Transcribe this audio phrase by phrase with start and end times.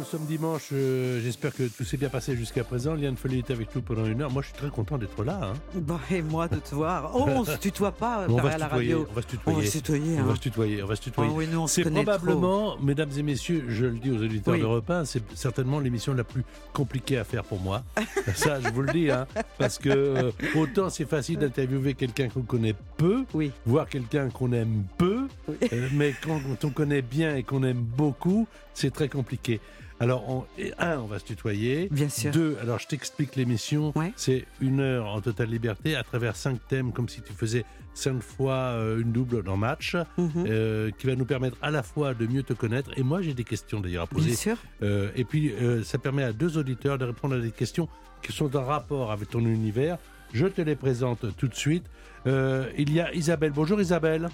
[0.00, 0.68] Nous sommes dimanche.
[0.72, 2.94] euh, J'espère que tout s'est bien passé jusqu'à présent.
[2.94, 4.30] Liane Folly est avec nous pendant une heure.
[4.30, 5.40] Moi, je suis très content d'être là.
[5.42, 5.52] hein.
[5.74, 7.10] Bah, et moi de te voir.
[7.14, 9.06] Oh, on se tutoie pas on, va à la tutoyer, radio.
[9.10, 9.60] on va se On tutoyer.
[9.60, 10.16] va se tutoyer.
[10.16, 10.26] On hein.
[10.26, 10.82] va se tutoyer.
[10.82, 11.30] On va se Ah tutoyer.
[11.34, 11.92] oui, on se C'est trop.
[11.92, 14.60] probablement, mesdames et messieurs, je le dis aux auditeurs Oui.
[14.60, 17.82] d'Europe 1, c'est certainement l'émission la plus compliquée à faire pour moi.
[18.34, 19.26] Ça, je vous le dis, hein,
[19.58, 23.52] parce que euh, autant c'est facile d'interviewer quelqu'un qu'on connaît peu, Oui.
[23.66, 25.56] voir quelqu'un qu'on aime peu, Oui.
[25.72, 29.60] euh, mais quand on connaît bien et qu'on aime beaucoup, c'est très compliqué.
[30.00, 31.88] Alors, on- et un, on va se tutoyer.
[31.90, 32.30] Bien sûr.
[32.32, 33.92] Deux, alors je t'explique l'émission.
[33.94, 34.12] Ouais.
[34.16, 38.22] C'est une heure en totale liberté à travers cinq thèmes, comme si tu faisais cinq
[38.22, 40.30] fois euh, une double dans match, Mhm.
[40.46, 42.90] euh, qui va nous permettre à la fois de mieux te connaître.
[42.96, 44.34] Et moi, j'ai des questions d'ailleurs à Bien poser.
[44.36, 44.56] sûr.
[44.82, 47.86] Euh, et puis, euh, ça permet à deux auditeurs de répondre à des questions
[48.22, 49.98] qui sont en rapport avec ton univers.
[50.32, 51.84] Je te les présente tout de suite.
[52.26, 53.52] Euh, il y a Isabelle.
[53.54, 54.28] Bonjour Isabelle.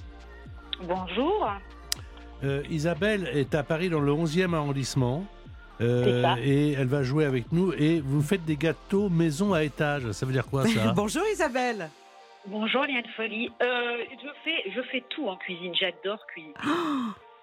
[0.86, 1.48] Bonjour.
[2.44, 5.26] Euh, Isabelle est à Paris dans le 11e arrondissement.
[5.80, 7.72] Euh, et elle va jouer avec nous.
[7.74, 10.10] Et vous faites des gâteaux maison à étage.
[10.12, 11.90] Ça veut dire quoi ça Bonjour Isabelle.
[12.46, 13.50] Bonjour Liane Folie.
[13.62, 15.72] Euh, je, fais, je fais tout en cuisine.
[15.78, 16.54] J'adore cuisiner.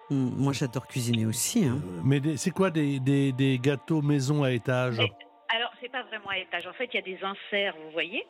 [0.09, 1.65] Hum, Moi j'adore cuisiner aussi.
[1.65, 1.79] hein.
[2.03, 5.11] Mais des- c'est quoi des, des- des gâteaux maison à étage Mais-
[5.55, 6.65] Alors, c'est pas vraiment à étage.
[6.67, 8.23] En fait, il y a des inserts, vous voyez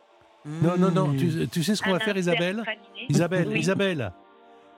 [0.46, 1.06] Non, non, non.
[1.10, 1.18] Hum.
[1.18, 2.64] Tu, tu sais ce qu'on va faire, Isabelle.
[3.08, 3.60] Isabelle, Oui.
[3.60, 4.12] Isabelle,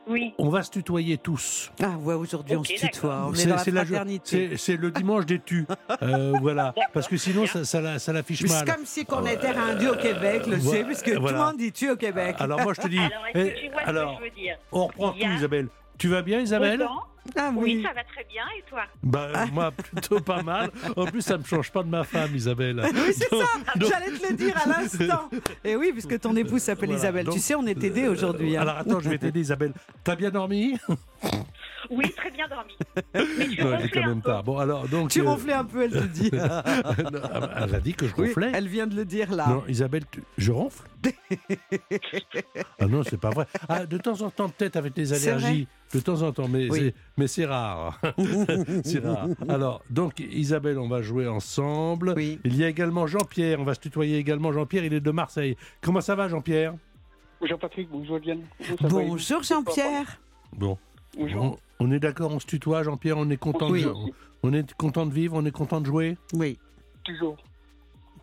[0.07, 0.33] Oui.
[0.37, 1.71] on va se tutoyer tous.
[1.81, 3.09] Ah ouais, aujourd'hui on se tutoie.
[3.15, 3.29] d'accord.
[3.31, 4.49] On est dans la fraternité.
[4.51, 5.65] c'est- c'est le dimanche des tus.
[6.01, 6.73] Euh, voilà.
[6.93, 8.63] Parce que sinon, ça, ça, la- ça l'affiche Mais mal.
[8.67, 11.37] C'est comme si qu'on était rendu au Québec, le Voilà, sais, puisque tout voilà.
[11.39, 12.35] le monde dit tu au Québec.
[12.39, 12.99] Alors moi, je te dis.
[12.99, 14.57] Alors, est-ce que tu vois alors, ce que je veux dire?
[14.71, 15.67] on reprend tout, a- Isabelle.
[15.97, 17.01] Tu vas bien, Isabelle Autant
[17.35, 17.77] ah oui.
[17.77, 17.83] oui.
[17.83, 18.43] ça va très bien.
[18.55, 20.69] Et toi Bah, moi, plutôt pas mal.
[20.95, 22.79] En plus, ça me change pas de ma femme, Isabelle.
[22.93, 23.45] Oui, c'est ça.
[23.75, 25.29] donc- J'allais te le dire à l'instant.
[25.63, 27.25] Et oui, puisque ton épouse s'appelle Voilà, Isabelle.
[27.25, 28.55] donc- tu sais, on est aidés aujourd'hui.
[28.55, 28.61] hein.
[28.61, 29.73] Alors attends, je vais t'aider, Isabelle.
[30.03, 30.77] T'as bien dormi?
[31.89, 32.73] Oui, très bien dormi.
[33.37, 34.43] Mais tu Non, il est quand même tard.
[34.43, 35.09] Bon, alors, donc.
[35.09, 36.31] Tu euh, ronflais un peu, elle te dit.
[36.33, 37.21] non,
[37.57, 38.51] elle a dit que je Oui, ronflais.
[38.53, 39.47] elle vient de le dire là.
[39.47, 40.83] Non, Isabelle, tu- je ronfle
[42.79, 43.45] Ah non, c'est pas vrai.
[43.69, 45.67] Ah, de temps en temps, peut-être avec des C'est allergies.
[45.93, 46.79] De temps en temps, mais Oui.
[46.79, 47.99] c'est mais c'est rare.
[48.83, 49.27] c'est rare.
[49.47, 52.13] Alors, donc, Isabelle, on va jouer ensemble.
[52.17, 52.39] Oui.
[52.43, 53.59] Il y a également Jean-Pierre.
[53.59, 54.51] On va se tutoyer également.
[54.51, 55.55] Jean-Pierre, il est de Marseille.
[55.81, 56.73] Comment ça va, Jean-Pierre?
[57.39, 58.41] Bonjour Patrick, bonjour Diane.
[58.79, 58.87] Va?
[58.89, 60.19] Bonjour Jean-Pierre.
[60.53, 60.77] Bon.
[61.17, 61.43] Bonjour.
[61.79, 63.17] On, on est d'accord, on se tutoie, Jean-Pierre.
[63.17, 63.69] On est content.
[63.69, 63.83] Oui.
[63.83, 63.93] de,
[64.43, 65.35] on est content de vivre.
[65.37, 66.17] On est content de jouer.
[66.33, 66.57] Oui.
[67.03, 67.37] Toujours,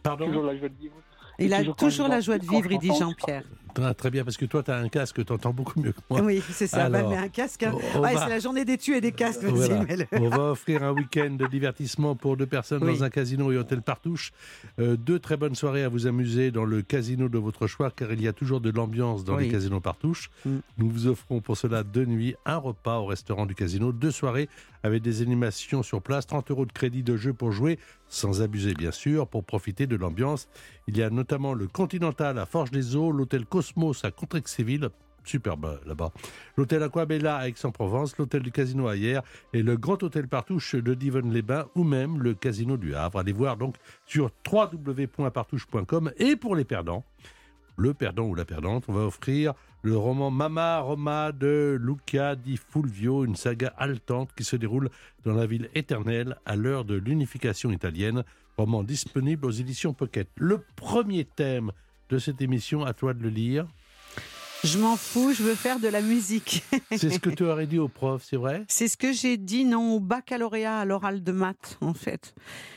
[0.03, 0.27] Pardon?
[0.27, 0.95] toujours la joie de vivre.
[1.39, 3.45] Il a toujours toujours la joie de vivre, il dit Jean-Pierre.
[3.81, 6.01] Ah, très bien, parce que toi, tu as un casque, tu entends beaucoup mieux que
[6.11, 6.21] moi.
[6.23, 6.91] Oui, c'est ça.
[6.91, 7.63] Bah, mais un casque.
[7.63, 7.73] hein.
[7.95, 9.45] on Ouais, va- c'est la journée des tues et des casques.
[9.45, 9.85] Voilà.
[10.13, 12.99] On va offrir un week-end de divertissement pour deux personnes Oui.
[12.99, 14.33] dans un casino et hôtel Partouche.
[14.79, 18.13] Euh, deux très bonnes soirées à vous amuser dans le casino de votre choix, car
[18.13, 19.45] il y a toujours de l'ambiance dans Oui.
[19.45, 20.31] les casinos Partouche.
[20.45, 20.57] Mm.
[20.79, 24.49] Nous vous offrons pour cela deux nuits, un repas au restaurant du casino, deux soirées
[24.85, 27.79] avec des animations sur place, 30 euros de crédit de jeu pour jouer,
[28.09, 30.49] sans abuser bien sûr, pour profiter de l'ambiance.
[30.89, 34.89] Il y a notamment le Continental à Forge des Eaux, l'hôtel Cosmos à Contrexéville,
[35.25, 36.11] superbe là-bas,
[36.57, 41.69] l'hôtel Aquabella à Aix-en-Provence, l'hôtel du Casino à et le Grand Hôtel Partouche de Divonne-les-Bains
[41.77, 43.21] ou même le Casino du Havre.
[43.21, 47.05] Allez voir donc sur www.partouche.com et pour les perdants,
[47.77, 52.57] le perdant ou la perdante, on va offrir le roman Mama Roma de Luca di
[52.57, 54.91] Fulvio, une saga haletante qui se déroule
[55.23, 58.25] dans la ville éternelle à l'heure de l'unification italienne,
[58.57, 60.29] roman disponible aux éditions Pocket.
[60.35, 61.71] Le premier thème
[62.13, 63.67] de cette émission, à toi de le lire.
[64.65, 66.63] Je m'en fous, je veux faire de la musique.
[66.91, 68.65] C'est ce que tu aurais dit au prof, c'est vrai?
[68.69, 72.35] C'est ce que j'ai dit non au baccalauréat à l'oral de maths en fait,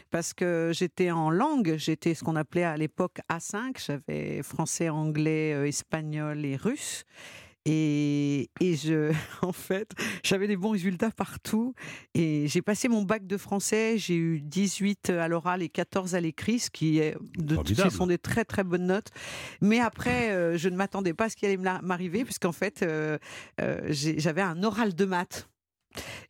[0.10, 5.54] parce que j'étais en langue, j'étais ce qu'on appelait à l'époque A5, j'avais français, anglais,
[5.54, 7.04] euh, espagnol et russe.
[7.66, 9.92] Et, et je, en fait,
[10.24, 11.74] j'avais des bons résultats partout.
[12.14, 13.98] Et j'ai passé mon bac de français.
[13.98, 18.08] J'ai eu 18 à l'oral et 14 à l'écrit, ce qui est, de, ce sont
[18.08, 19.10] des très très bonnes notes.
[19.62, 23.18] Mais après, euh, je ne m'attendais pas à ce qui allait m'arriver, puisqu'en fait, euh,
[23.62, 25.50] euh, j'avais un oral de maths.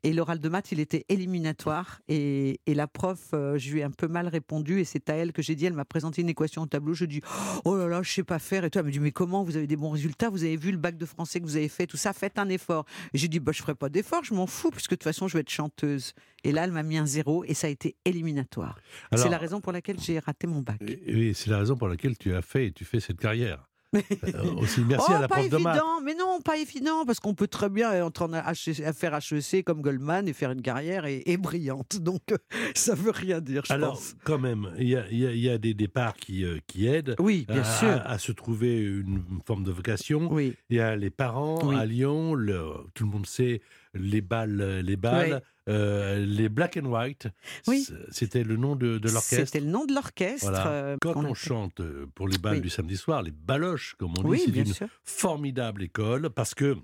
[0.04, 2.02] Et l'oral de maths, il était éliminatoire.
[2.08, 4.80] Et, et la prof, euh, je lui ai un peu mal répondu.
[4.80, 6.94] Et c'est à elle que j'ai dit, elle m'a présenté une équation au tableau.
[6.94, 7.22] Je dis,
[7.64, 8.64] oh là là, je sais pas faire.
[8.66, 10.30] Et toi, elle me dit, mais comment Vous avez des bons résultats?
[10.30, 12.50] Vous avez vu le bac de français que vous avez fait Tout ça, faites un
[12.50, 12.86] effort.
[13.14, 15.28] Et j'ai dit, bah, je ferai pas d'effort, je m'en fous, puisque de toute façon,
[15.28, 16.14] je vais être chanteuse.
[16.44, 18.80] Et là, elle m'a mis un zéro et ça a été éliminatoire.
[19.16, 20.80] C'est la raison pour laquelle j'ai raté mon bac.
[20.82, 23.68] et c'est la raison pour laquelle tu as fait et tu fais cette carrière.
[23.96, 25.76] Euh, aussi, merci oh, à la pas prof de maths.
[25.76, 29.14] évident, mais non, pas évident, parce qu'on peut très bien entrer en H- à faire
[29.16, 31.98] HEC comme Goldman et faire une carrière et, et brillante.
[32.02, 32.38] Donc, euh,
[32.76, 34.16] ça veut rien dire, je Alors, pense.
[34.24, 36.88] quand même, il y a, y a- il y a des départs qui, euh, qui
[36.88, 37.90] aident Oui, bien à, sûr.
[37.90, 40.28] à- à se trouver une forme de vocation.
[40.32, 41.76] Oui, Il y a les parents Oui.
[41.76, 43.62] à Lyon, le- tout le monde sait
[43.96, 47.28] les balles, les balles, euh, les black and white.
[47.68, 47.88] Oui.
[48.12, 49.46] C'était le nom de, de l'orchestre.
[49.48, 50.50] c'était le nom de l'orchestre.
[50.50, 50.68] Voilà.
[50.68, 52.62] euh, Quand on chante euh, pour les balles Oui.
[52.62, 54.88] du samedi soir, les baloches, comme on dit, Oui, c'est une sûr.
[55.04, 56.76] formidable école parce que,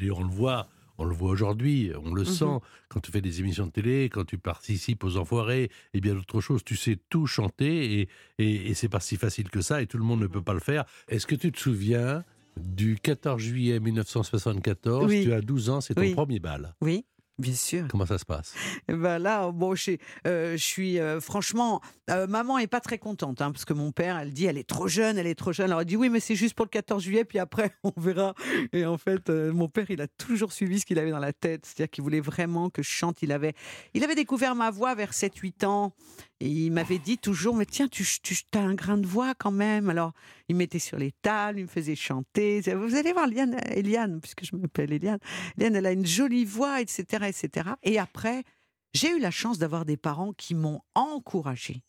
[0.00, 0.68] et on le voit,
[0.98, 2.28] on le voit aujourd'hui, on le Mhm.
[2.28, 6.14] sent quand tu fais des émissions de télé, quand tu participes aux enfoirés et bien
[6.14, 9.80] d'autres choses, tu sais tout chanter et, et, et c'est pas si facile que ça
[9.82, 10.84] et tout le monde ne peut pas le faire.
[11.08, 12.24] Est-ce que tu te souviens
[12.56, 15.22] du 14 juillet 1974 Oui.
[15.24, 16.14] Tu as 12 ans, c'est ton Oui.
[16.14, 16.74] premier bal.
[16.80, 17.04] Oui,
[17.38, 17.86] bien sûr.
[17.88, 18.54] Comment ça se passe?
[18.88, 19.92] Eh ben là, bon, je,
[20.26, 21.80] euh, je suis euh, franchement,
[22.10, 24.68] euh, maman est pas très contente hein, parce que mon père, elle dit, elle est
[24.68, 25.66] trop jeune, elle est trop jeune.
[25.66, 28.34] Alors elle dit oui, mais c'est juste pour le 14 juillet, puis après on verra.
[28.72, 31.32] Et en fait, euh, mon père, il a toujours suivi ce qu'il avait dans la
[31.32, 33.22] tête, c'est-à-dire qu'il voulait vraiment que je chante.
[33.22, 33.54] Il avait,
[33.94, 35.94] il avait découvert ma voix vers 7-8 ans
[36.42, 39.50] et il m'avait dit toujours, mais tiens, tu, tu as un grain de voix quand
[39.50, 39.88] même.
[39.90, 40.12] Alors
[40.50, 42.60] il me mettait sur les tables, il me faisait chanter.
[42.60, 45.18] Vous allez voir, Liane, Eliane, puisque je m'appelle Eliane,
[45.56, 47.70] Eliane, elle a une jolie voix, etc., etc.
[47.82, 48.44] Et après.
[48.92, 51.82] J'ai eu la chance d'avoir des parents qui m'ont encouragée,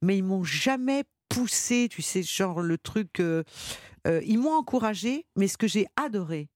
[0.00, 3.20] mais ils m'ont jamais poussé, tu sais, genre le truc.
[3.20, 3.44] euh,
[4.08, 6.48] euh, ils m'ont encouragée, mais ce que j'ai adoré,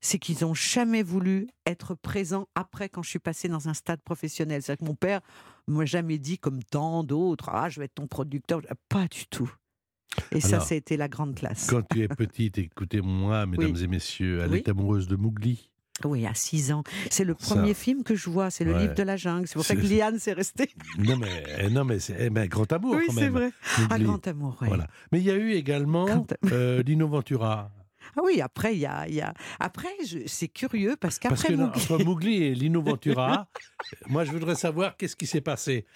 [0.00, 4.02] c'est qu'ils n'ont jamais voulu être présents après quand je suis passée dans un stade
[4.02, 4.60] professionnel.
[4.60, 5.20] C'est-à-dire que mon père
[5.68, 8.60] m'a jamais dit, comme tant d'autres, ah, je vais être ton producteur.
[8.88, 9.54] Pas du tout.
[10.30, 11.66] Et ça, Alors, ça a été la grande classe.
[11.68, 14.58] Quand tu es petite, écoutez-moi, mesdames et messieurs, elle Oui.
[14.58, 15.68] est amoureuse de Mowgli.
[16.04, 16.82] Oui, à 6 ans.
[17.10, 17.54] C'est le Ça.
[17.54, 18.80] premier film que je vois, c'est le Ouais.
[18.80, 19.46] livre de la jungle.
[19.46, 20.70] C'est pour ça que Liane s'est restée.
[20.98, 23.50] Non mais, eh, non mais c'est eh grand amour Oui, quand c'est vrai.
[23.88, 24.04] Mowgli.
[24.04, 24.68] grand amour, ouais.
[24.68, 24.86] Voilà.
[25.12, 27.70] Mais il y a eu également euh, Lino Ventura.
[28.16, 29.32] Ah oui, après, il y a, y a...
[29.60, 33.48] après je- c'est curieux parce Parce qu'après que Mowgli- entre Mowgli et Lino Ventura,
[34.08, 35.86] moi je voudrais savoir qu'est-ce qui s'est passé.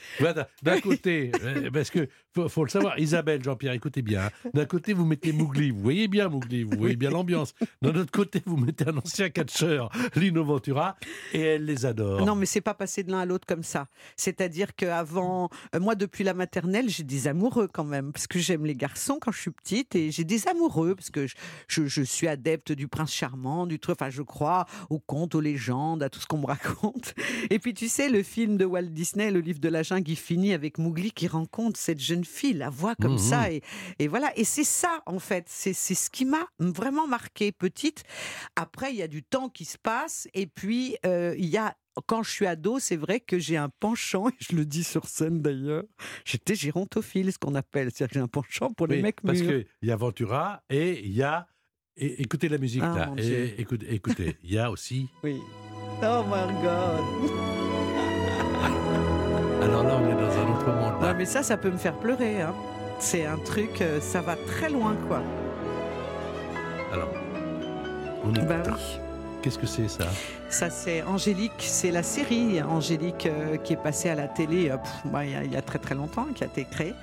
[0.63, 4.27] D'un côté, euh, parce que faut, faut le savoir, Isabelle, Jean-Pierre, écoutez bien.
[4.27, 4.31] hein.
[4.55, 7.55] D'un côté, vous mettez Mowgli, vous voyez bien Mowgli, vous voyez bien l'ambiance.
[7.83, 10.97] D'un autre côté, vous mettez un ancien catcheur, Lino Ventura,
[11.33, 12.25] et elle les adore.
[12.25, 13.89] Non, mais c'est pas passé de l'un à l'autre comme ça.
[14.17, 18.65] C'est-à-dire qu'avant, euh, moi, depuis la maternelle, j'ai des amoureux quand même, parce que j'aime
[18.67, 22.29] les garçons quand je suis petite, et j'ai des amoureux, parce que je, je- suis
[22.29, 26.21] adepte du prince charmant, du truc, enfin, je crois aux contes, aux légendes, à tout
[26.21, 27.15] ce qu'on me raconte.
[27.51, 30.17] Et puis, tu sais, le film de Walt Disney, le livre de la jungle, il
[30.17, 33.19] finit avec Mowgli qui rencontre cette jeune fille, la voix comme Mhm.
[33.19, 33.63] ça, et,
[33.99, 34.31] et voilà.
[34.39, 38.05] Et c'est ça, en fait, c'est ce qui m'a vraiment marqué petite.
[38.57, 41.75] Après, il y a du temps qui se passe, et puis euh, il y a
[42.07, 45.07] quand je suis ado, c'est vrai que j'ai un penchant, et je le dis sur
[45.07, 45.85] scène d'ailleurs,
[46.27, 47.91] j'étais gérontophile, ce qu'on appelle.
[47.91, 49.65] C'est-à-dire que j'ai un penchant pour les mecs parce mûrs.
[49.81, 51.47] qu'il y a Ventura et il y a.
[51.97, 53.15] et- écoutez la musique Ah, là.
[53.17, 55.09] Et, écoutez, écoutez, il y a aussi.
[55.25, 55.41] Oui.
[56.03, 57.31] Oh my God
[59.63, 62.43] Alors là, on est dans un Non, mais ça, ça peut me faire pleurer.
[62.43, 62.55] hein.
[62.99, 65.23] C'est un truc, euh, ça va très loin, quoi.
[66.93, 67.11] Alors,
[68.25, 68.49] on écoute.
[68.49, 68.99] Bah oui.
[69.43, 70.07] Qu'est-ce que c'est ça?
[70.49, 74.77] Ça, c'est Angélique, c'est la série Angélique euh, qui est passée à la télé euh,
[74.79, 76.95] pff, bah, il y, a- il y a très très longtemps, qui a été créée.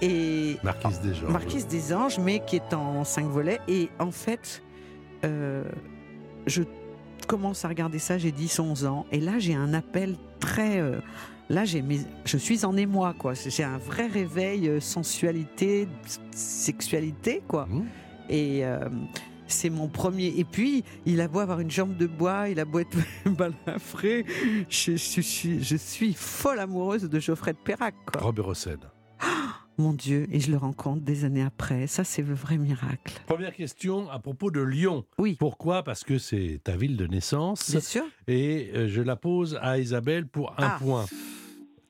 [0.00, 1.28] Et Marquise des gens.
[1.28, 3.60] Marquise des Anges, mais qui est en cinq volets.
[3.68, 4.62] Et en fait,
[5.24, 5.64] euh,
[6.46, 6.62] je
[7.26, 9.06] commence à regarder ça, j'ai 10-11 ans.
[9.12, 10.80] Et là, j'ai un appel très...
[11.52, 13.34] là, j'ai mes- je suis en émoi, quoi.
[13.34, 15.86] J'ai un vrai réveil euh, sensualité,
[16.32, 17.66] sexualité, quoi.
[17.66, 17.82] Mmh.
[18.30, 18.88] Et euh,
[19.46, 20.28] c'est mon premier.
[20.36, 24.24] Et puis, il a beau avoir une jambe de bois, il a beau être balafré.
[24.68, 28.20] Je, je suis, je suis folle amoureuse de Geoffrey de Perrac, quoi.
[28.22, 28.76] Robert Hossein.
[29.78, 31.86] Mon Dieu, et je le rencontre des années après.
[31.86, 33.14] Ça, c'est le vrai miracle.
[33.26, 35.04] Première question à propos de Lyon.
[35.18, 35.36] Oui.
[35.40, 35.82] Pourquoi?
[35.82, 37.70] Parce que c'est ta ville de naissance.
[37.70, 38.02] Bien sûr.
[38.28, 40.76] Et euh, je la pose à Isabelle pour un Ah.
[40.78, 41.06] point.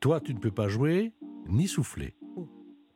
[0.03, 1.13] Toi, tu ne peux pas jouer
[1.47, 2.17] ni souffler.
[2.37, 2.49] Oh.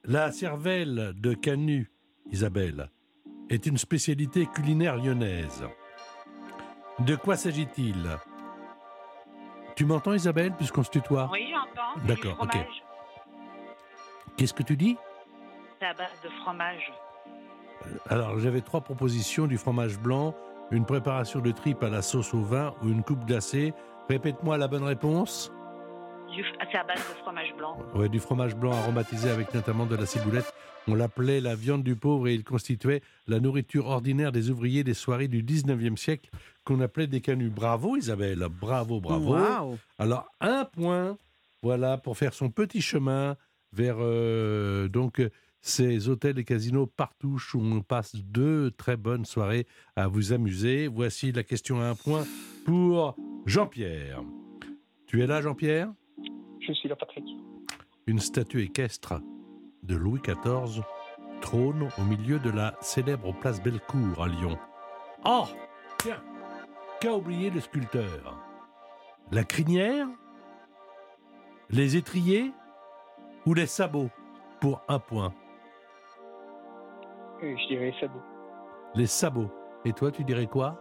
[0.03, 1.89] La cervelle de Canu,
[2.33, 2.91] Isabelle,
[3.49, 5.63] est une spécialité culinaire lyonnaise.
[6.99, 8.09] De quoi s'agit-il?
[9.77, 11.29] Tu m'entends, Isabelle, puisqu'on se tutoie?
[11.31, 12.05] Oui, j'entends.
[12.09, 12.59] D'accord, ok.
[14.37, 14.97] Qu'est-ce que tu dis?
[15.79, 16.93] C'est à base de fromage.
[18.09, 20.35] Alors, j'avais trois propositions du fromage blanc,
[20.73, 23.75] une préparation de tripes à la sauce au vin ou une coupe glacée
[24.09, 25.53] Répète-moi la bonne réponse.
[26.37, 27.79] Du- C'est à base de fromage blanc.
[27.95, 30.53] Ouais, du fromage blanc aromatisé avec notamment de la ciboulette.
[30.89, 34.95] On l'appelait la viande du pauvre et il constituait la nourriture ordinaire des ouvriers des
[34.95, 36.29] soirées du 19e siècle
[36.65, 37.49] qu'on appelait des canuts.
[37.51, 39.35] Bravo Isabelle, bravo, bravo.
[39.99, 41.17] Alors un point,
[41.63, 43.37] voilà, pour faire son petit chemin
[43.73, 45.21] vers euh, donc
[45.61, 49.67] ces hôtels et casinos partout où on passe deux très bonnes soirées
[49.97, 50.87] à vous amuser.
[50.87, 52.25] Voici la question à un point
[52.65, 53.17] pour
[53.47, 54.23] Jean-Pierre.
[55.07, 55.89] Tu es là Jean-Pierre?
[56.67, 57.25] Je suis là, Patrick.
[58.07, 59.21] Une statue équestre
[59.83, 60.83] de Louis XIV
[61.41, 64.59] trône au milieu de la célèbre place Bellecour à Lyon.
[65.25, 65.45] Oh
[65.99, 66.23] Tiens
[67.01, 68.39] Qu'a oublié le sculpteur?
[69.31, 70.07] La crinière?
[71.71, 72.53] Les étriers?
[73.45, 74.11] Ou les sabots
[74.61, 75.33] Pour un point?
[77.43, 78.21] Euh, je dirais sabot.
[78.95, 79.51] Les sabots.
[79.85, 80.81] Et toi, tu dirais quoi?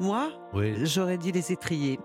[0.00, 0.74] Moi, Oui.
[0.86, 2.00] j'aurais dit les étriers.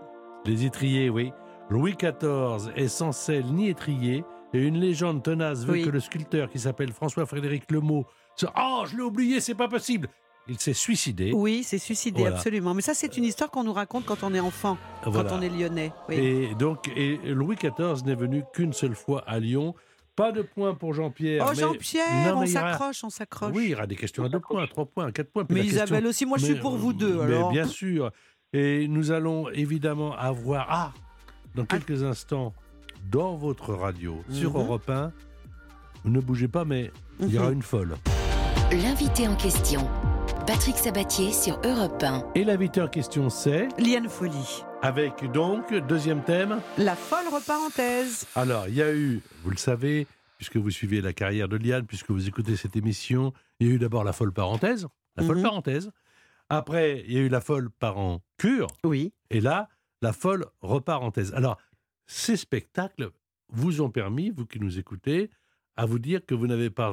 [0.45, 1.31] Les étriers, oui.
[1.69, 4.23] Louis XIV est sans selle ni étrier,
[4.53, 5.83] et une légende tenace veut Oui.
[5.83, 8.47] que le sculpteur qui s'appelle François-Frédéric Lemot se...
[8.59, 10.07] Oh, je l'ai oublié, c'est pas possible
[10.47, 11.31] Il s'est suicidé.
[11.31, 12.37] Oui, c'est suicidé, Voilà.
[12.37, 12.73] absolument.
[12.73, 15.29] Mais ça, c'est une histoire qu'on nous raconte quand on est enfant, Voilà.
[15.29, 15.91] quand on est lyonnais.
[16.09, 16.15] Oui.
[16.15, 19.75] Et donc, et Louis XIV n'est venu qu'une seule fois à Lyon.
[20.15, 21.45] Pas de points pour Jean-Pierre.
[21.49, 23.53] Oh Jean-Pierre, on s'accroche, on s'accroche.
[23.55, 25.45] Oui, il y aura des questions à deux points, trois points, quatre points.
[25.49, 27.13] Mais question- Isabelle aussi, moi je suis pour vous deux.
[27.25, 27.51] Mais Alors.
[27.51, 28.09] bien sûr.
[28.51, 30.91] Et nous allons évidemment avoir, ah,
[31.55, 31.77] dans Ah.
[31.77, 32.53] quelques instants,
[33.11, 34.57] dans votre radio, sur Mhm.
[34.57, 35.11] Europe 1,
[36.05, 37.53] ne bougez pas, mais il y aura Mhm.
[37.55, 37.95] une folle.
[38.71, 39.87] L'invité en question.
[40.45, 42.23] Patrick Sabatier sur Europe 1.
[42.35, 44.63] Et l'invité en question, c'est, Liane Folie.
[44.81, 46.59] avec donc, deuxième thème.
[46.77, 48.25] La folle reparenthèse.
[48.35, 51.85] Alors, il y a eu, vous le savez, puisque vous suivez la carrière de Liane,
[51.85, 54.87] puisque vous écoutez cette émission, il y a eu d'abord la folle parenthèse.
[55.17, 55.43] La folle Mhm.
[55.43, 55.91] parenthèse.
[56.49, 58.67] Après, il y a eu la folle parent cure.
[58.83, 59.13] Oui.
[59.29, 59.67] Et là,
[60.01, 61.33] la folle reparenthèse.
[61.33, 61.57] Alors,
[62.07, 63.11] ces spectacles
[63.49, 65.29] vous ont permis, vous qui nous écoutez,
[65.75, 66.91] à vous dire que vous n'avez pas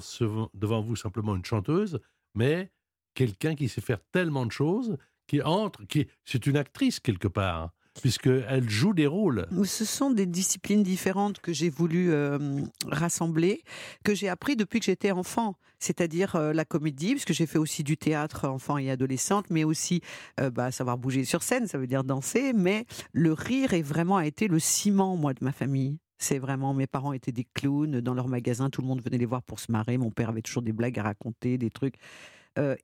[0.55, 2.01] devant vous simplement une chanteuse,
[2.35, 2.71] mais
[3.15, 4.97] quelqu'un qui sait faire tellement de choses,
[5.27, 9.47] qui entre, qui c'est une actrice quelque part, hein, puisqu'elle joue des rôles.
[9.65, 12.39] Ce sont des disciplines différentes que j'ai voulu euh,
[12.87, 13.63] rassembler,
[14.05, 17.83] que j'ai appris depuis que j'étais enfant, c'est-à-dire euh, la comédie, puisque j'ai fait aussi
[17.85, 20.01] du théâtre enfant et adolescente, mais aussi
[20.41, 24.21] euh, bah, savoir bouger sur scène, ça veut dire danser, mais le rire est vraiment
[24.21, 25.99] été le ciment, moi, de ma famille.
[26.19, 29.27] C'est vraiment, mes parents étaient des clowns dans leur magasin, tout le monde venait les
[29.27, 31.97] voir pour se marrer, mon père avait toujours des blagues à raconter, des trucs.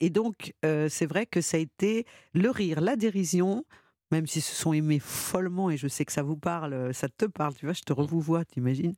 [0.00, 2.04] Et donc, c'est vrai que ça a été
[2.34, 3.64] le rire, la dérision,
[4.12, 7.08] même s'ils se sont aimés follement, et je sais que ça vous parle, euh, ça
[7.08, 8.94] te parle, tu vois, je te revois, t'imagines,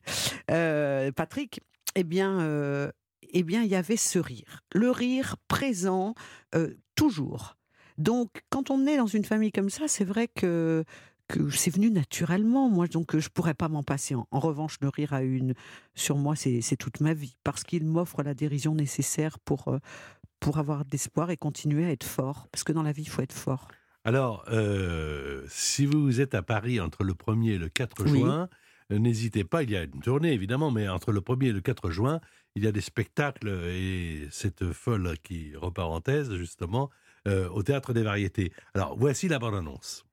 [0.51, 1.61] euh, Patrick,
[1.95, 2.91] eh bien, euh,
[3.33, 6.15] eh bien, il y avait ce rire, le rire présent
[6.55, 7.57] euh, toujours.
[7.97, 10.85] Donc, quand on est dans une famille comme ça, c'est vrai que
[11.27, 14.15] que c'est venu naturellement, moi, donc je pourrais pas m'en passer.
[14.15, 15.55] En, en revanche, le rire a une
[15.95, 19.75] sur moi, c'est toute ma vie, parce qu'il m'offre la dérision nécessaire pour
[20.41, 23.23] pour avoir d'espoir et continuer à être fort, parce que dans la vie, il faut
[23.23, 23.69] être fort.
[24.05, 28.21] Alors, euh, si vous êtes à Paris entre le 1er et le 4 Oui.
[28.21, 28.49] juin,
[28.93, 31.63] euh, n'hésitez pas, il y a une tournée évidemment, mais entre le 1er et le
[31.63, 32.21] 4 juin,
[32.55, 36.91] il y a des spectacles et cette folle qui reparenthèse justement
[37.27, 38.53] euh, au Théâtre des Variétés.
[38.75, 40.05] Alors, voici la bande-annonce.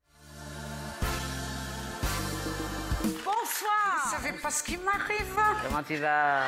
[3.02, 5.36] Bonsoir Vous savez pas ce qui m'arrive
[5.68, 6.44] Comment tu vas?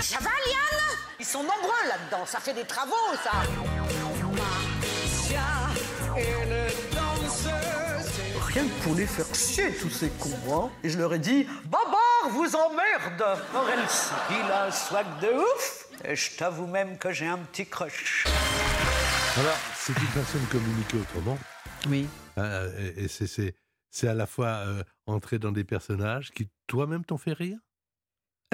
[0.00, 0.96] Ça va, Liane?
[1.18, 3.30] Ils sont nombreux là-dedans, ça fait des travaux, ça
[8.52, 10.30] Rien que pour les faire chier, tous ces cons,
[10.66, 10.70] hein.
[10.82, 13.38] Et je leur ai dit, Babar vous emmerde
[14.30, 18.26] il a un swag de ouf Et je t'avoue même que j'ai un petit crush.
[19.36, 21.38] Alors, c'est une façon de communiquer autrement.
[21.88, 22.08] Oui.
[22.38, 23.54] Euh, et et c'est- c'est
[23.92, 27.58] c'est à la fois euh, entrer dans des personnages qui toi-même t'ont fait rire?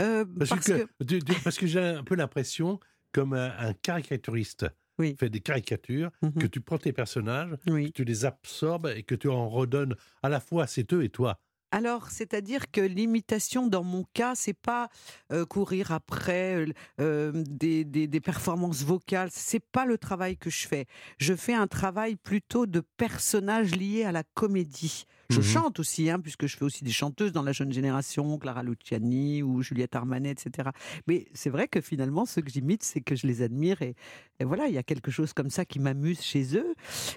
[0.00, 2.80] Euh, Parce, parce que, que, parce j'ai un peu l'impression,
[3.12, 4.66] comme un, un caricaturiste
[4.98, 5.16] Oui.
[5.18, 6.32] fait des caricatures, Mhm.
[6.34, 7.86] que tu prends tes personnages, oui.
[7.86, 11.10] que tu les absorbes et que tu en redonnes à la fois c'est eux et
[11.10, 11.38] toi.
[11.72, 14.88] Alors, c'est-à-dire que l'imitation, dans mon cas, c'est pas
[15.32, 16.64] euh, courir après
[17.00, 19.28] euh, des, des- des performances vocales.
[19.32, 20.86] C'est pas le travail que je fais.
[21.18, 25.04] Je fais un travail plutôt de personnage lié à la comédie.
[25.28, 25.42] Je Mhm.
[25.44, 29.42] chante aussi, hein, puisque je fais aussi des chanteuses dans la jeune génération, Clara Luciani
[29.42, 30.70] ou Juliette Armanet, etc.
[31.08, 33.96] Mais c'est vrai que finalement, ceux que j'imite, c'est que je les admire et,
[34.38, 36.74] et voilà, il y a quelque chose comme ça qui m'amuse chez eux.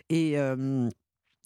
[0.10, 0.90] Et euh,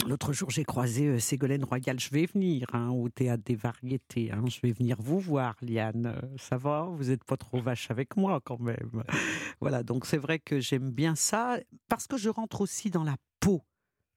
[0.07, 1.99] L'autre jour, j'ai croisé euh, Ségolène Royal.
[1.99, 4.31] Je vais venir hein, au théâtre des variétés.
[4.31, 4.43] hein.
[4.47, 6.07] Je vais venir vous voir, Liane.
[6.21, 6.87] Euh, Ça va?
[6.91, 9.03] Vous n'êtes pas trop vache avec moi quand même.
[9.61, 11.57] Voilà, donc c'est vrai que j'aime bien ça
[11.87, 13.61] parce que je rentre aussi dans la peau.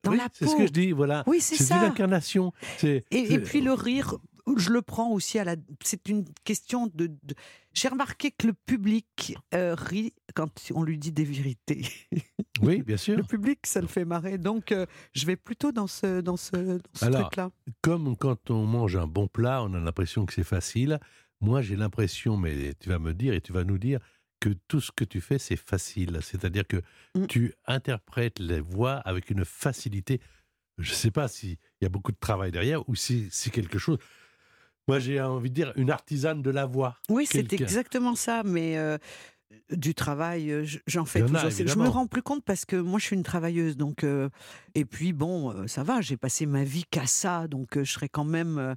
[0.03, 0.51] Dans Oui, la c'est peau.
[0.51, 1.23] ce que je dis, voilà.
[1.29, 1.79] Oui, c'est C'est ça.
[2.79, 4.17] C'est- Et, et c'est- puis le rire,
[4.57, 5.57] je le prends aussi à la.
[5.85, 7.07] C'est une question de.
[7.09, 7.35] de-
[7.75, 11.87] J'ai remarqué que le public euh, rit quand on lui dit des vérités.
[12.63, 13.19] Oui, bien sûr.
[13.19, 14.39] Le public, ça le fait marrer.
[14.39, 17.51] Donc, euh, je vais plutôt dans ce, dans ce, dans ce Alors, truc-là.
[17.83, 20.99] Comme quand on mange un bon plat, on a l'impression que c'est facile.
[21.43, 24.01] Moi, j'ai l'impression, mais tu vas me dire et tu vas nous dire
[24.41, 26.19] que tout ce que tu fais, c'est facile.
[26.23, 26.79] C'est-à-dire que
[27.15, 27.27] Mm.
[27.27, 30.23] tu interprètes les voix avec une facilité.
[30.79, 33.79] Je ne sais pas s'il y a beaucoup de travail derrière ou si c'est quelque
[33.79, 33.99] chose.
[34.89, 36.97] Moi, j'ai envie de dire une artisane de la voix.
[37.09, 38.43] Oui, c'est exactement ça.
[38.45, 38.99] Mais euh,
[39.71, 41.51] du travail, euh, j'en fais a, toujours.
[41.51, 43.77] Que Je me rends plus compte parce que moi, je suis une travailleuse.
[43.77, 44.29] Donc, euh,
[44.75, 46.01] et puis, bon, ça va.
[46.01, 47.49] J'ai passé ma vie qu'à ça.
[47.49, 48.59] Donc, euh, je serais quand même.
[48.59, 48.75] euh,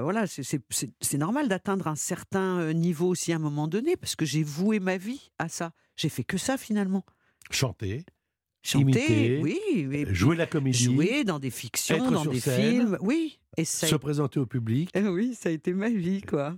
[0.00, 4.42] voilà, c'est- normal d'atteindre un certain niveau aussi à un moment donné parce que j'ai
[4.42, 5.70] voué ma vie à ça.
[5.94, 7.04] J'ai fait que ça finalement.
[7.52, 8.04] Chanter,
[8.66, 9.60] Chanter, Imiter, oui,
[10.04, 13.38] puis jouer la comédie, jouer dans des fictions, être dans sur des scène, films, oui.
[13.58, 14.90] Et ça, se présenter au public.
[14.94, 16.56] Eh oui, ça a été ma vie, quoi.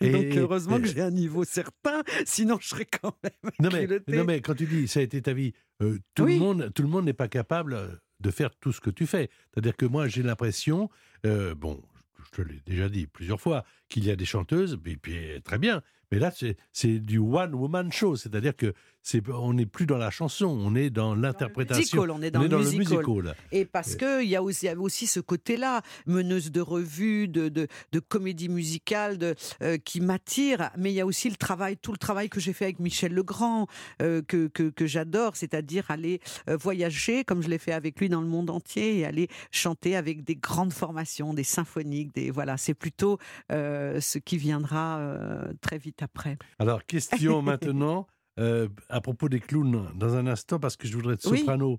[0.00, 3.68] Et- Donc heureusement et- que j'ai un niveau certain, sinon je serais quand même Non
[3.72, 5.52] mais, non mais quand tu dis ça a été ta vie,
[5.82, 6.34] euh, tout Oui.
[6.34, 7.88] le monde, tout le monde n'est pas capable euh,
[8.18, 9.30] de faire tout ce que tu fais.
[9.54, 10.88] C'est-à-dire que moi j'ai l'impression,
[11.24, 11.80] euh, bon,
[12.24, 15.58] je te l'ai déjà dit plusieurs fois, qu'il y a des chanteuses, et puis très
[15.58, 15.82] bien.
[16.10, 16.32] Mais là
[16.72, 20.74] c'est du one woman show, c'est-à-dire que c'est on n'est plus dans la chanson, on
[20.74, 22.02] est dans l'interprétation.
[22.02, 22.98] musical, on est dans le musical.
[22.98, 23.34] musical.
[23.52, 27.66] Et parce que il y a aussi, aussi ce côté-là, meneuse de revue, de, de,
[27.92, 30.70] de comédie musicale, de, euh, qui m'attire.
[30.76, 33.14] Mais il y a aussi le travail, tout le travail que j'ai fait avec Michel
[33.14, 33.68] Legrand,
[34.02, 38.08] euh, que, que, que j'adore, c'est-à-dire aller euh, voyager, comme je l'ai fait avec lui
[38.08, 42.58] dans le monde entier, et aller chanter avec des grandes formations, des symphoniques, des voilà.
[42.58, 43.18] C'est plutôt
[43.50, 46.38] euh, ce qui viendra euh, très vite après.
[46.58, 48.06] Alors question maintenant
[48.38, 51.38] euh, à propos des clowns dans un instant parce que je voudrais être Oui.
[51.40, 51.78] soprano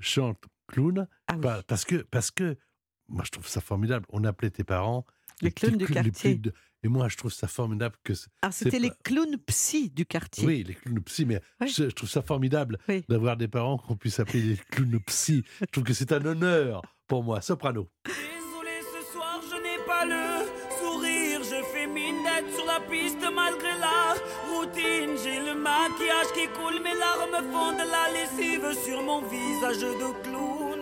[0.00, 1.06] chante clown.
[1.26, 1.48] Ah oui.
[1.66, 2.56] Parce que, parce que,
[3.08, 4.06] moi je trouve ça formidable.
[4.10, 5.04] On appelait tes parents
[5.42, 6.34] Les clowns du clowns quartier.
[6.36, 6.52] de-
[6.84, 8.12] Et moi je trouve ça formidable que.
[8.42, 10.46] Alors c'était les pas- clowns psy du quartier.
[10.46, 11.68] Oui, les clowns psy, mais Oui.
[11.68, 13.04] je, je trouve ça formidable Oui.
[13.08, 15.42] d'avoir des parents qu'on puisse appeler les clowns psy.
[15.60, 17.40] je trouve que c'est un honneur pour moi.
[17.40, 17.88] Soprano.
[26.34, 30.80] qui coule, mes larmes font de la lessive sur mon visage de clown.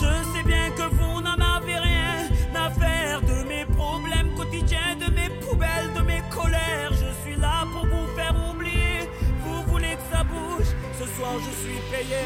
[0.00, 5.12] Je sais bien que vous n'en avez rien à faire de mes problèmes quotidiens, de
[5.12, 6.92] mes poubelles, de mes colères.
[6.92, 9.10] Je suis là pour vous faire oublier.
[9.44, 10.68] Vous voulez que ça bouge?
[10.98, 12.22] Ce soir, je suis payé.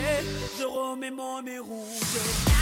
[0.59, 2.62] Je remets mon rouge.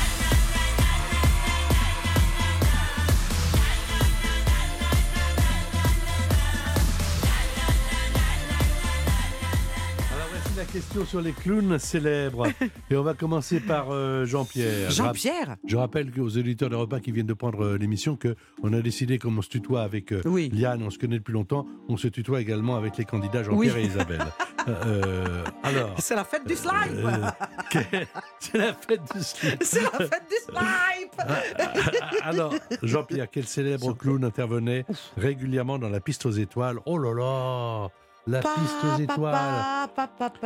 [10.60, 12.46] La question sur les clowns célèbres.
[12.90, 14.90] Et on va commencer par euh, Jean-Pierre.
[14.90, 18.74] Jean-Pierre Je rappelle aux auditeurs de repas qui viennent de prendre euh, l'émission que on
[18.74, 20.50] a décidé, comme on se tutoie avec euh, Oui.
[20.52, 23.82] Liane, on se connaît depuis longtemps, on se tutoie également avec les candidats Jean-Pierre Oui.
[23.82, 24.24] et Isabelle.
[24.68, 27.32] Euh, alors, C'est la fête du slime
[28.38, 29.56] c'est la fête du slip.
[29.62, 34.84] C'est la fête du slime Alors, Jean-Pierre, quel célèbre clown intervenait
[35.16, 36.78] régulièrement dans la piste aux étoiles?
[36.84, 37.90] Oh là là
[38.26, 39.88] La piste aux étoiles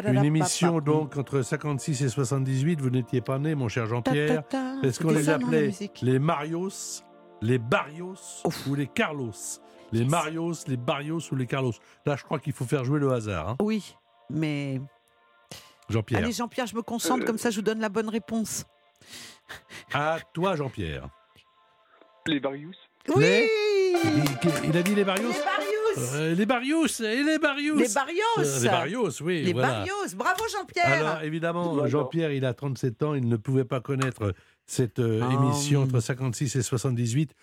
[0.06, 4.42] Une émission donc entre 56 et 78, vous n'étiez pas né, mon cher Jean-Pierre.
[4.82, 5.70] Est-ce qu'on les appelait
[6.02, 7.02] les Marios,
[7.42, 8.66] les Barrios Ouf.
[8.66, 9.32] ou les Carlos?
[9.92, 11.72] Les Marios, les Barrios ou les Carlos?
[12.06, 13.94] Là, je crois qu'il faut faire jouer le hasard, hein, Oui,
[14.30, 14.80] mais...
[15.88, 16.24] Jean-Pierre.
[16.24, 18.64] Allez Jean-Pierre, je me concentre, comme ça je vous donne la bonne réponse.
[19.92, 21.08] À toi, Jean-Pierre.
[22.26, 22.78] Les Varius.
[23.14, 23.46] Oui
[24.02, 24.24] Il,
[24.70, 25.53] il a dit les Barrios Les Barrios
[25.98, 29.42] Euh, Les Barrios et les Barrios Les Barrios Euh, Les Barrios, oui.
[29.42, 29.68] Les voilà.
[29.68, 31.86] Barrios Bravo Jean-Pierre Alors évidemment.
[31.86, 34.34] Jean-Pierre, il a 37 ans, il ne pouvait pas connaître
[34.66, 35.88] cette euh, Ah, émission oui.
[35.88, 37.34] entre 56 et 78.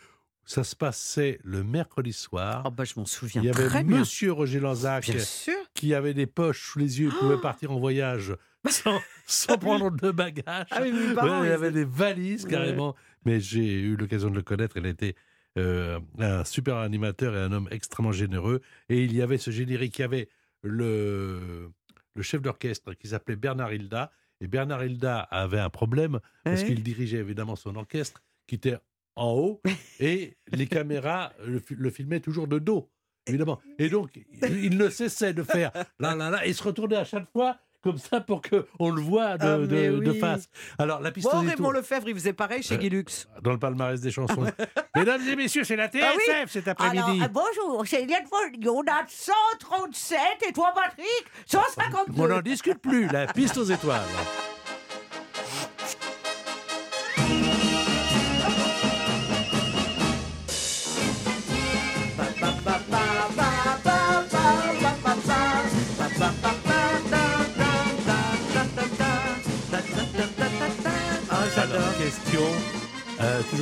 [0.43, 2.63] Ça se passait le mercredi soir.
[2.65, 3.99] Oh bah je m'en souviens il y avait très bien.
[3.99, 7.71] Monsieur Roger Lanzac Bien sûr qui avait des poches sous les yeux, il pouvait partir
[7.71, 8.33] en voyage
[8.67, 10.65] sans, sans prendre de bagages.
[10.71, 12.51] Ah oui, Ouais, il ils- avait des valises Ouais.
[12.51, 12.95] carrément.
[13.23, 14.77] Mais j'ai eu l'occasion de le connaître.
[14.77, 15.15] Il était
[15.57, 18.61] euh, un super animateur et un homme extrêmement généreux.
[18.89, 19.97] Et il y avait ce générique.
[19.99, 20.29] Il y avait
[20.63, 21.69] le,
[22.15, 24.11] le chef d'orchestre qui s'appelait Bernard Hilda.
[24.39, 26.67] Et Bernard Hilda avait un problème parce Ouais.
[26.67, 28.77] qu'il dirigeait évidemment son orchestre qui était
[29.15, 29.61] en haut
[29.99, 32.89] et les caméras le, fi- le filmaient toujours de dos.
[33.27, 33.61] Évidemment.
[33.77, 37.03] Et donc, il il ne cessait de faire là, là, là, et se retournait à
[37.03, 40.19] chaque fois comme ça pour qu'on le voit de, Ah, de- mais de oui.
[40.19, 40.47] face.
[40.77, 43.27] Alors, la piste Bon, Raymond Lefebvre, il faisait pareil chez Euh, Guy Lux.
[43.41, 44.45] dans le palmarès des chansons.
[44.95, 47.21] Mesdames et messieurs, c'est la TSF Ah oui cet après-midi.
[47.23, 48.67] euh, bonjour, c'est Folie.
[48.69, 52.21] On a 137 et toi, Patrick, 152.
[52.21, 54.01] On n'en discute plus, la piste aux étoiles.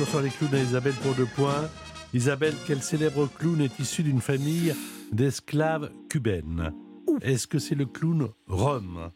[0.00, 1.68] Toujours sur les clowns d'Isabelle pour deux points.
[2.14, 4.74] Isabelle, quel célèbre clown est issu d'une famille
[5.12, 6.72] d'esclaves cubaines?
[7.20, 9.10] Est-ce que c'est le clown Rome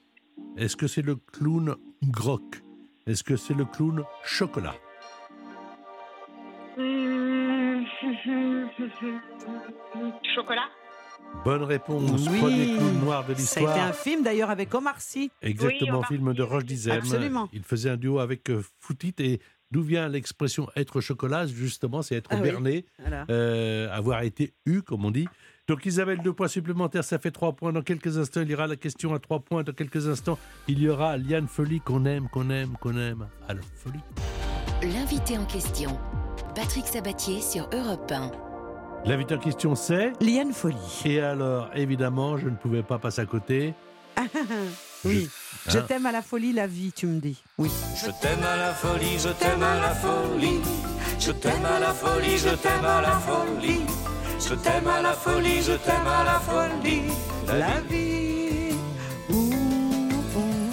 [0.59, 2.63] Est-ce que c'est le clown Groc
[3.07, 4.75] Est-ce que c'est le clown Chocolat?
[10.35, 10.69] Chocolat?
[11.45, 12.27] Bonne réponse.
[12.31, 12.39] Oui.
[12.39, 13.95] Premier clown noir de Ça a été un l'histoire.
[13.97, 15.31] film d'ailleurs avec Omar Sy.
[15.43, 16.65] Exactement, Oui, film de Roche.
[16.65, 16.97] Dizem.
[16.99, 17.49] Absolument.
[17.53, 19.41] Il faisait un duo avec euh, Foutit et
[19.75, 22.43] d'où vient l'expression être chocolat Justement, c'est être Ah oui.
[22.43, 22.85] berné.
[23.01, 23.27] Voilà.
[23.29, 25.27] euh, avoir été eu, comme on dit.
[25.67, 27.73] Donc Isabelle, deux points supplémentaires, ça fait trois points.
[27.73, 29.63] Dans quelques instants, il y aura la question à trois points.
[29.65, 33.27] Dans quelques instants, il y aura Liane Folie qu'on aime, qu'on aime, qu'on aime.
[33.49, 34.01] La folie.
[34.83, 35.99] L'invité en question,
[36.55, 38.31] Patrick Sabatier sur Europe 1.
[39.07, 40.13] L'invité en question, c'est...
[40.23, 40.77] Liane Folie.
[41.07, 43.75] Et alors, évidemment, je ne pouvais pas passer à côté.
[45.05, 45.29] oui.
[45.29, 47.43] Je Hein t'aime à la folie, la vie, tu me dis.
[47.59, 47.71] Oui.
[47.97, 50.61] Je t'aime à la folie, je t'aime à la folie.
[51.19, 53.81] Je t'aime à la folie, je t'aime à la folie.
[54.41, 57.03] Je t'aime à la folie, je t'aime à la folie.
[57.47, 58.77] La vie.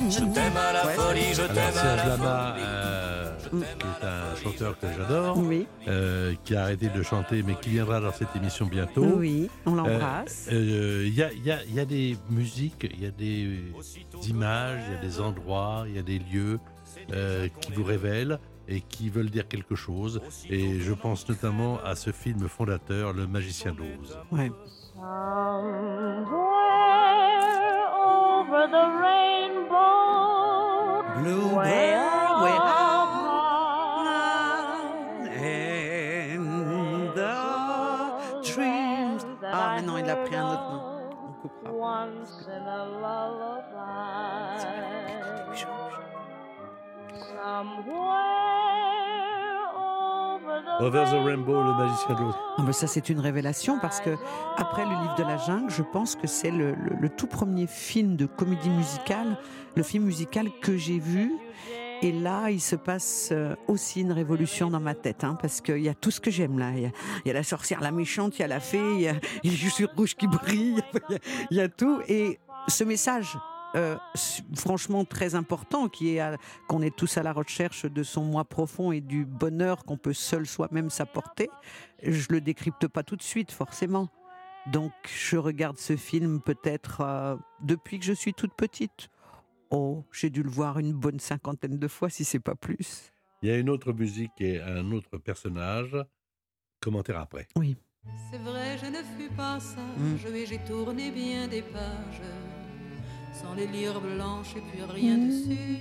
[0.09, 3.10] Je t'aime à la folie, je Alors, t'aime à la folie.
[3.53, 5.67] Euh, qui est un chanteur que j'adore, Oui.
[5.87, 9.05] euh, qui a arrêté de chanter, mais qui viendra dans cette émission bientôt.
[9.17, 10.47] Oui, on l'embrasse.
[10.51, 13.11] Euh, Il y, a, il y a- il y a des musiques, il y a
[13.11, 13.59] des
[14.27, 16.59] images, il y a des endroits, il y a des lieux
[17.13, 20.21] euh, qui vous révèlent et qui veulent dire quelque chose.
[20.49, 24.17] Et je pense notamment à ce film fondateur, Le Magicien d'Oz.
[24.31, 24.51] Ouais.
[28.03, 31.03] over the rainbow.
[31.17, 32.07] Bluebird, Where
[40.11, 40.81] Ah, mais non, il a pris un autre nom.
[41.27, 41.71] On coupera.
[41.73, 43.71] Once in a lullaby.
[49.91, 52.15] Somewhere over the Rainbow, Le Magicien.
[52.57, 54.15] Ah, mais ça, c'est une révélation parce que,
[54.57, 57.67] après le livre de la jungle, je pense que c'est le, le- le tout premier
[57.67, 59.37] film de comédie musicale,
[59.75, 61.33] le film musical que j'ai vu.
[62.03, 65.81] Et là, il se passe euh, aussi une révolution dans ma tête, hein, parce qu'il
[65.81, 66.71] y a tout ce que j'aime là.
[66.71, 66.91] Il
[67.25, 69.55] y, a, la sorcière, la méchante, il y a la fée, il y a les
[69.55, 70.81] chaussures rouges qui brillent,
[71.51, 72.01] il y a, tout.
[72.07, 73.37] Et ce message,
[73.75, 73.97] euh,
[74.55, 76.37] franchement très important, qui est
[76.67, 80.13] qu'on est tous à la recherche de son moi profond et du bonheur qu'on peut
[80.13, 81.49] seul soi-même s'apporter,
[82.01, 84.09] je le décrypte pas tout de suite, forcément.
[84.67, 89.09] Donc, je regarde ce film peut-être euh, depuis que je suis toute petite.
[89.71, 93.11] Oh, j'ai dû le voir une bonne cinquantaine de fois, si c'est pas plus.
[93.41, 95.95] Il y a une autre musique et un autre personnage.
[96.81, 97.47] Commentaire après.
[98.31, 100.35] C'est vrai, je ne fus pas sage Mm.
[100.35, 102.21] et j'ai tourné bien des pages
[103.33, 105.77] sans les lire blanches et puis rien dessus.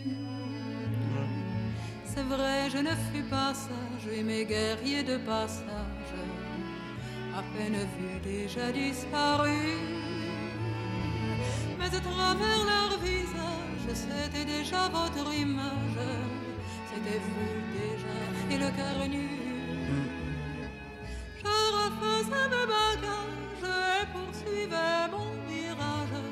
[2.05, 6.14] C'est vrai, je ne fus pas sage et mes guerriers de passage
[7.35, 9.79] à peine vus déjà disparus.
[11.79, 13.10] Mais à travers leur visage,
[13.94, 15.98] c'était déjà votre image,
[16.92, 19.29] c'était vous déjà et le cœur nu.
[21.38, 26.22] Je refaisais mes bagages et poursuivais mon virage.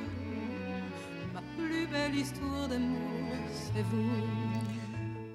[1.35, 2.99] Ma plus belle histoire d'amour,
[3.53, 4.11] c'est vous.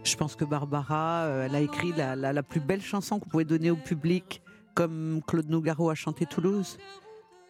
[0.03, 3.29] Je pense que Barbara, euh, elle a écrit la, la- la plus belle chanson qu'on
[3.29, 4.41] pouvait donner au public,
[4.75, 6.77] comme Claude Nougaro a chanté Toulouse.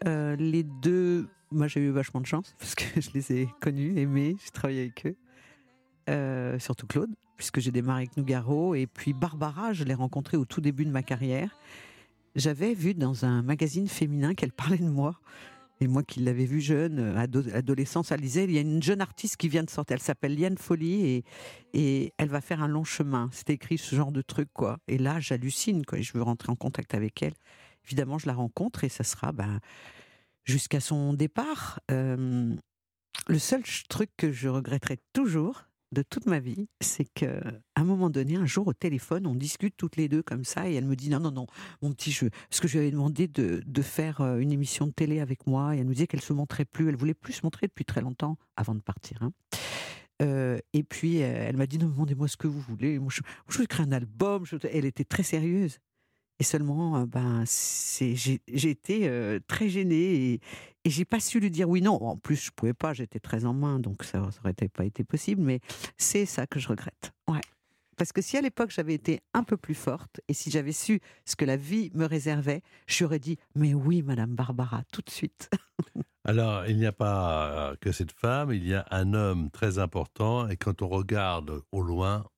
[0.06, 3.98] Euh, les deux, moi j'ai eu vachement de chance parce que je les ai connus,
[4.00, 5.16] aimés, j'ai travaillé avec eux.
[6.10, 8.76] Euh, surtout Claude, puisque j'ai démarré avec Nougaro.
[8.76, 11.56] Et puis Barbara, je l'ai rencontrée au tout début de ma carrière.
[12.36, 15.20] J'avais vu dans un magazine féminin qu'elle parlait de moi.
[15.80, 19.02] Et moi qui l'avais vue jeune, ado- adolescence, elle disait, il y a une jeune
[19.02, 21.24] artiste qui vient de sortir, elle s'appelle Liane Folly
[21.74, 23.30] et, elle va faire un long chemin.
[23.34, 24.78] C'est écrit ce genre de truc, quoi.
[24.88, 25.98] Et là, j'hallucine, quoi.
[26.00, 27.34] et Je veux rentrer en contact avec elle.
[27.86, 29.60] Évidemment, je la rencontre et ça sera ben,
[30.46, 31.80] jusqu'à son départ.
[31.90, 37.26] Le seul truc que je regretterai toujours, de toute ma vie, c'est que
[37.76, 40.68] à un moment donné, un jour au téléphone, on discute toutes les deux comme ça,
[40.68, 41.46] et elle me dit non, non, non,
[41.82, 45.20] mon petit jeu, parce que je lui avais demandé de, faire une émission de télé
[45.20, 47.68] avec moi, et elle me disait qu'elle se montrait plus, elle voulait plus se montrer
[47.68, 49.22] depuis très longtemps avant de partir.
[49.22, 49.32] hein.
[50.74, 52.98] Et puis elle m'a dit non, demandez-moi ce que vous voulez.
[52.98, 54.46] Moi, je, je veux écrire un album.
[54.46, 55.80] Je- elle était très sérieuse.
[56.40, 60.42] Et seulement, ben, j'ai, été très gênée et,
[60.84, 61.96] et j'ai pas su lui dire oui, non.
[62.04, 65.42] En plus, je pouvais pas, j'étais très en main, donc ça n'aurait pas été possible.
[65.42, 65.60] Mais
[65.98, 67.14] c'est ça que je regrette.
[67.28, 67.42] Ouais.
[67.98, 71.00] Parce que si à l'époque j'avais été un peu plus forte et si j'avais su
[71.26, 75.50] ce que la vie me réservait, j'aurais dit mais oui, Madame Barbara, tout de suite.
[76.26, 80.48] Alors, il n'y a pas que cette femme, il y a un homme très important,
[80.48, 82.24] et quand on regarde au loin,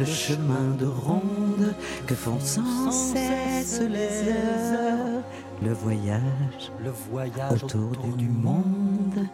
[0.00, 1.74] le chemin de ronde
[2.06, 5.22] que font sans cesse les heures,
[5.62, 9.26] le voyage le voyage autour du monde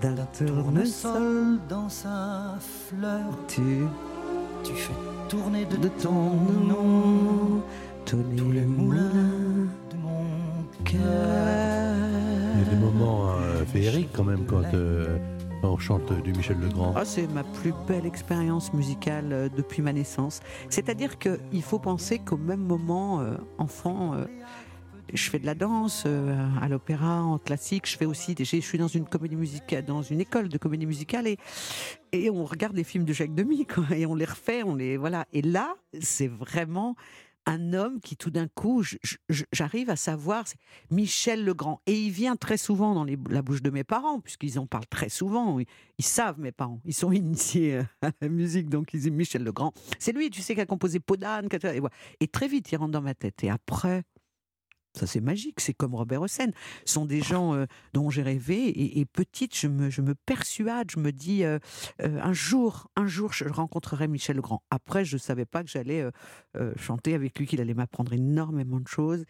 [0.00, 1.58] d'un tournesol.
[1.68, 2.54] dans sa
[2.88, 3.26] fleur.
[3.48, 3.62] Tu
[4.62, 4.92] Tu fais
[5.28, 6.30] tourner de, de ton
[6.72, 7.62] nom
[8.04, 10.24] tous les moulins de mon
[10.92, 12.80] Il y a des cœur.
[12.80, 15.18] moments euh, féeriques quand même quand euh,
[15.68, 16.92] on chante du Michel Legrand.
[16.96, 20.40] Ah, c'est ma plus belle expérience musicale euh, depuis ma naissance.
[20.68, 24.24] C'est-à-dire qu'il faut penser qu'au même moment, euh, enfant, euh,
[25.12, 26.06] je fais de la danse
[26.60, 27.88] à l'opéra, en classique.
[27.88, 31.26] Je fais aussi, je suis dans une comédie musicale, dans une école de comédie musicale
[31.26, 31.38] et
[32.12, 35.26] et on regarde des films de Jacques Demy et on les refait, on les voilà.
[35.32, 36.94] Et là, c'est vraiment
[37.46, 38.84] un homme qui tout d'un coup,
[39.52, 40.58] j'arrive à savoir, c'est
[40.90, 41.80] Michel Legrand.
[41.86, 45.08] Et il vient très souvent dans la bouche de mes parents, puisqu'ils en parlent très
[45.08, 45.58] souvent.
[45.58, 46.80] Ils, savent, mes parents.
[46.84, 49.72] Ils sont initiés à la musique, donc ils disent Michel Legrand.
[49.98, 51.48] C'est lui, tu sais, qui a composé Podane.
[51.64, 51.80] Et.
[52.20, 53.42] Et très vite, il rentre dans ma tête.
[53.44, 54.04] Et après,
[54.94, 56.50] ça c'est magique, c'est comme Robert Hossein.
[56.84, 58.68] Ce sont des gens euh, dont j'ai rêvé.
[58.68, 61.58] Et, et petite, je me, persuade, je me dis, euh,
[62.02, 64.62] euh, un jour, un jour, je rencontrerai Michel Legrand.
[64.70, 66.04] Après, je ne savais pas que j'allais
[66.76, 69.24] chanter avec lui, qu'il allait m'apprendre énormément de choses.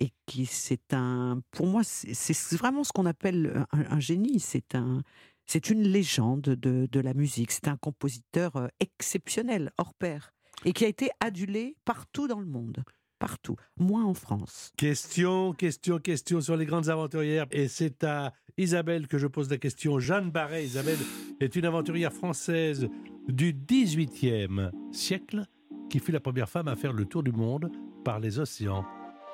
[0.00, 1.40] Et qui c'est un.
[1.50, 4.38] Pour moi, c'est vraiment ce qu'on appelle un, génie.
[4.38, 5.02] C'est un.
[5.46, 7.50] C'est une légende de, la musique.
[7.50, 10.32] C'est un compositeur exceptionnel, hors pair,
[10.64, 12.84] et qui a été adulé partout dans le monde.
[13.18, 14.72] Partout, moins en France.
[14.76, 17.46] Question, question, question sur les grandes aventurières.
[17.50, 19.98] Et c'est à Isabelle que je pose la question.
[19.98, 20.98] Jeanne Barret, Isabelle,
[21.40, 22.88] est une aventurière française
[23.26, 25.44] du XVIIIe siècle
[25.90, 27.70] qui fut la première femme à faire le tour du monde
[28.04, 28.84] par les océans.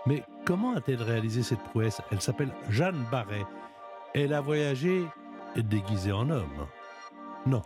[0.06, 2.00] Mais comment a-t-elle réalisé cette prouesse?
[2.10, 3.44] Elle s'appelle Jeanne Barret.
[4.14, 5.04] Elle a voyagé
[5.56, 6.66] déguisée en homme.
[7.46, 7.62] Non,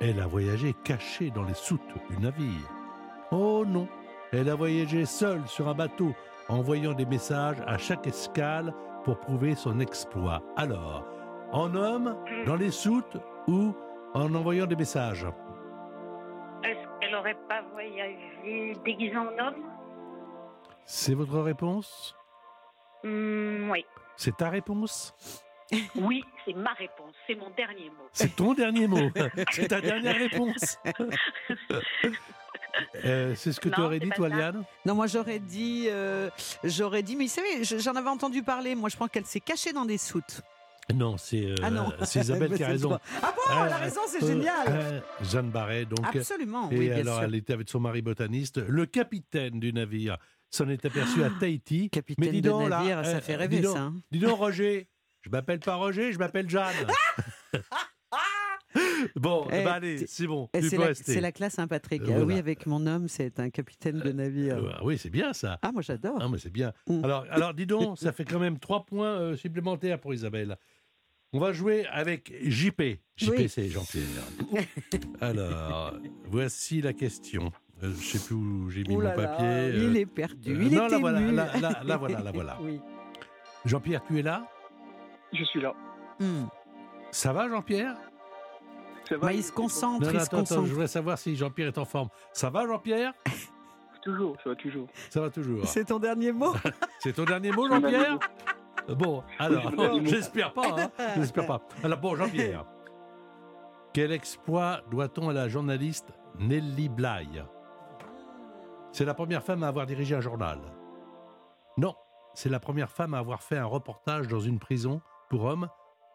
[0.00, 2.70] elle a voyagé cachée dans les soutes du navire.
[3.30, 3.88] Oh non,
[4.32, 6.14] elle a voyagé seule sur un bateau,
[6.48, 8.72] envoyant des messages à chaque escale
[9.04, 10.42] pour prouver son exploit.
[10.56, 11.04] Alors,
[11.52, 12.16] en homme,
[12.46, 13.74] dans les soutes ou
[14.14, 15.26] en envoyant des messages?
[16.64, 19.64] Est-ce qu'elle aurait pas voyagé déguisée en homme?
[20.84, 22.14] C'est votre réponse?
[23.04, 23.84] Hmm, Oui.
[24.16, 25.14] C'est ta réponse?
[25.94, 27.14] Oui, c'est ma réponse.
[27.26, 28.06] C'est mon dernier mot.
[28.12, 29.08] C'est ton dernier mot.
[29.52, 30.78] C'est ta dernière réponse.
[33.04, 34.28] Euh, c'est ce que tu aurais dit, toi.
[34.28, 34.64] Liane?
[34.86, 36.30] Non, moi j'aurais dit, euh,
[36.64, 38.74] j'aurais dit, mais vous savez, je- j'en avais entendu parler.
[38.74, 40.40] Moi, je pense qu'elle s'est cachée dans des soutes.
[40.92, 41.70] Non, c'est euh, Ah
[42.14, 42.98] Isabelle qui a raison.
[43.22, 44.66] Ah bon, elle a raison, c'est génial.
[44.68, 46.14] euh, Jeanne Barret, donc.
[46.16, 47.24] Absolument, Et oui, bien alors, sûr.
[47.24, 48.58] elle était avec son mari botaniste.
[48.66, 50.16] Le capitaine du navire
[50.50, 51.88] s'en est aperçu à Tahiti.
[51.88, 53.94] Capitaine Mais dis de donc, là, navire, ça euh, fait rêver, dis donc, ça, hein.
[54.10, 54.88] Dis donc, Roger.
[55.22, 56.74] Je m'appelle pas Roger, je m'appelle Jeanne.
[59.16, 62.02] bon, Eh, bah allez, c'est bon, Eh, c'est la, classe Saint-Patrick.
[62.02, 62.24] Euh, Ah voilà.
[62.26, 64.56] oui, avec mon homme, c'est un capitaine de navire.
[64.58, 65.58] Euh, oui, c'est bien ça.
[65.62, 66.18] Ah, moi j'adore.
[66.20, 66.72] Ah, mais c'est bien.
[66.88, 67.04] Mm.
[67.04, 70.56] Alors, alors, dis donc, ça fait quand même trois points euh, supplémentaires pour Isabelle.
[71.34, 72.82] On va jouer avec JP.
[73.16, 73.48] JP, Oui.
[73.48, 74.02] c'est Jean-Pierre.
[75.20, 75.94] Alors,
[76.26, 77.50] voici la question.
[77.82, 79.46] Euh, je ne sais plus où j'ai mis Ouh mon là là, papier.
[79.46, 82.30] euh, il est perdu, euh, il non, est la voilà, la, la- la voilà, la
[82.34, 82.58] voilà.
[82.62, 82.80] Oui.
[83.64, 84.46] Jean-Pierre, tu es là?
[85.32, 85.72] Je suis là.
[86.20, 86.44] Hmm.
[87.10, 87.96] Ça va, Jean-Pierre?
[89.08, 90.66] Ça va Bah, il se concentre, Non, non, il se attends, attends, concentre.
[90.66, 92.08] je voudrais savoir si Jean-Pierre est en forme.
[92.32, 93.12] Ça va, Jean-Pierre?
[94.02, 94.88] Toujours, ça va toujours.
[95.10, 95.66] Ça va toujours.
[95.66, 96.52] C'est ton dernier mot?
[96.98, 98.18] C'est ton dernier mot, Jean-Pierre?
[98.88, 99.70] Bon, alors,
[100.04, 101.60] j'espère pas, hein, j'espère pas.
[101.84, 102.64] Alors, bon, Jean-Pierre,
[103.92, 107.44] Quel exploit doit-on à la journaliste Nelly Bly?
[108.90, 110.58] C'est la première femme à avoir dirigé un journal.
[111.78, 111.94] Non,
[112.34, 115.68] c'est la première femme à avoir fait un reportage dans une prison pour hommes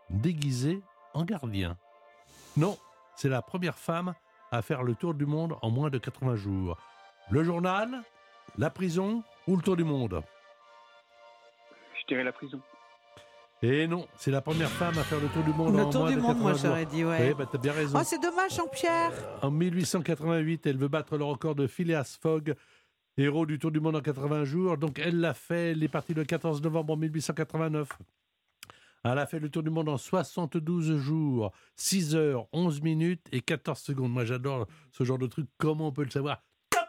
[0.10, 0.82] déguisée
[1.14, 1.78] en gardien.
[2.58, 2.76] Non,
[3.16, 4.16] c'est la première femme
[4.52, 6.76] à faire le tour du monde en moins de 80 jours.
[7.30, 8.02] Le journal,
[8.58, 10.24] la prison ou le tour du monde?
[12.02, 12.60] Je dirais la prison.
[13.62, 16.02] Et non, c'est la première femme à faire le tour du monde Le en tour
[16.02, 16.62] moins du de monde, moi 80 jours.
[16.72, 17.28] j'aurais dit, ouais.
[17.30, 18.00] Oui, bah, t'as bien raison.
[18.00, 19.12] Oh, c'est dommage, Jean-Pierre.
[19.44, 22.56] En 1888, elle veut battre le record de Phileas Fogg,
[23.18, 24.78] héros du Tour du Monde en 80 jours.
[24.78, 27.88] Donc elle l'a fait, elle est partie le 14 novembre 1889.
[29.04, 33.42] Elle a fait le Tour du Monde en 72 jours, 6 heures, 11 minutes et
[33.42, 34.12] 14 secondes.
[34.12, 35.48] Moi j'adore ce genre de truc.
[35.58, 36.44] Comment on peut le savoir?
[36.70, 36.82] Top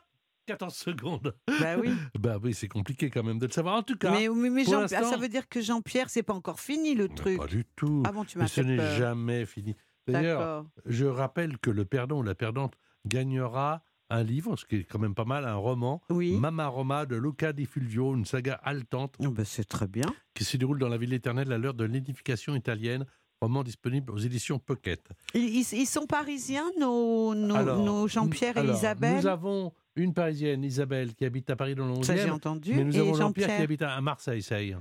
[0.47, 1.35] 14 secondes.
[1.61, 1.91] Bah oui.
[2.19, 3.77] Bah oui, c'est compliqué quand même de le savoir.
[3.77, 6.23] En tout cas, Mais, mais, mais pour Jean- l'instant- ça veut dire que Jean-Pierre, c'est
[6.23, 7.39] pas encore fini le truc.
[7.39, 8.03] pas du tout.
[8.07, 9.77] Ah bon, tu Mais m'as ce n'est jamais fini.
[10.07, 12.75] D'ailleurs, je rappelle que le perdant ou la perdante
[13.07, 17.17] gagnera un livre, ce qui est quand même pas mal, un roman, Mama Roma de
[17.17, 19.17] Luca Di Fulvio, une saga haletante.
[19.21, 20.07] Oh, ben, c'est très bien.
[20.35, 23.05] Qui se déroule dans la ville éternelle à l'heure de l'édification italienne,
[23.41, 25.03] roman disponible aux éditions Pocket.
[25.35, 30.65] Ils, sont parisiens, nos, nos, Alors, nos Jean-Pierre et alors, Isabelle Nous avons une Parisienne,
[30.65, 32.05] Isabelle, qui habite à Paris dans le 11e.
[32.05, 32.75] Ça, j'ai entendu.
[32.75, 34.77] Mais nous Et avons Jean-Pierre qui habite à à Marseille, ça y est.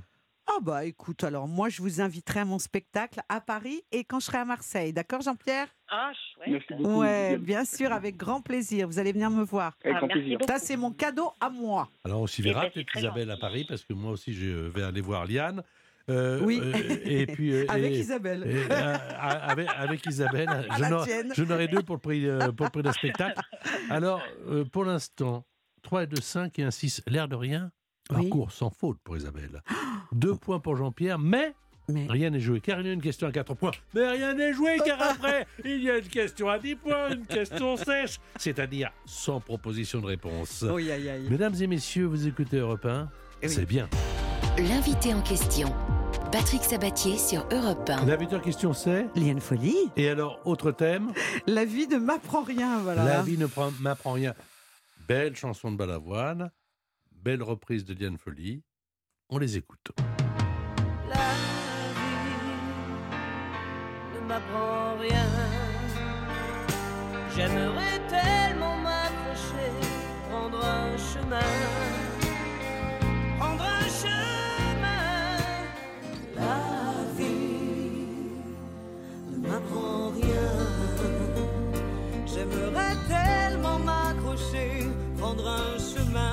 [0.58, 4.18] Ah bah écoute, alors moi je vous inviterai à mon spectacle à Paris et quand
[4.18, 5.68] je serai à Marseille, d'accord Jean-Pierre?
[5.88, 6.64] Ah, chouette.
[6.80, 8.88] Ouais, bien sûr, avec grand plaisir.
[8.88, 9.76] Vous allez venir me voir.
[9.84, 10.38] Avec Ah, grand merci plaisir.
[10.48, 11.88] Ça c'est mon cadeau à moi.
[12.04, 14.10] Alors on s'y Eh verra ben, c'est peut-être très Isabelle à Paris, parce que moi
[14.10, 15.62] aussi je vais aller voir Liane.
[16.10, 16.60] Euh, Oui.
[16.60, 16.72] euh,
[17.04, 18.42] et puis euh, Avec et- Isabelle.
[18.44, 21.32] et, euh, avec, avec Isabelle, je la n'aurai- tienne.
[21.36, 23.40] je n'aurai deux pour le prix, euh, pour le prix d'un spectacle.
[23.90, 25.44] Alors euh, pour l'instant,
[25.82, 27.70] 3 et 2, 5 et un 6, l'air de rien,
[28.08, 29.62] parcours sans faute pour Isabelle.
[30.12, 31.54] Deux points pour Jean-Pierre, mais,
[31.88, 33.70] rien n'est joué, car il y a une question à 4 points.
[33.94, 37.26] Mais rien n'est joué, car après, il y a une question à 10 points, une
[37.26, 40.64] question sèche, c'est-à-dire sans proposition de réponse.
[40.70, 41.26] Oui, aïe, aïe.
[41.30, 43.08] Mesdames et messieurs, vous écoutez Europe 1,
[43.46, 43.88] c'est bien.
[44.58, 45.72] L'invité en question.
[46.32, 48.04] Patrick Sabatier sur Europe 1.
[48.04, 49.76] L'invité en question, c'est Liane Folie.
[49.96, 51.12] Et alors, autre thème
[51.46, 53.04] La vie ne m'apprend rien, voilà.
[53.04, 54.34] La vie ne prend- m'apprend rien.
[55.06, 56.50] Belle chanson de Balavoine,
[57.22, 58.62] belle reprise de Diane Folie.
[59.28, 59.90] On les écoute.
[61.08, 62.14] La vie
[64.14, 65.26] ne m'apprend rien.
[67.34, 69.70] J'aimerais tellement m'accrocher,
[70.30, 71.52] prendre un chemin,
[73.38, 75.36] prendre un chemin.
[76.34, 76.60] La
[77.16, 78.32] vie
[79.30, 80.50] ne m'apprend rien.
[82.26, 86.32] J'aimerais tellement m'accrocher, prendre un chemin,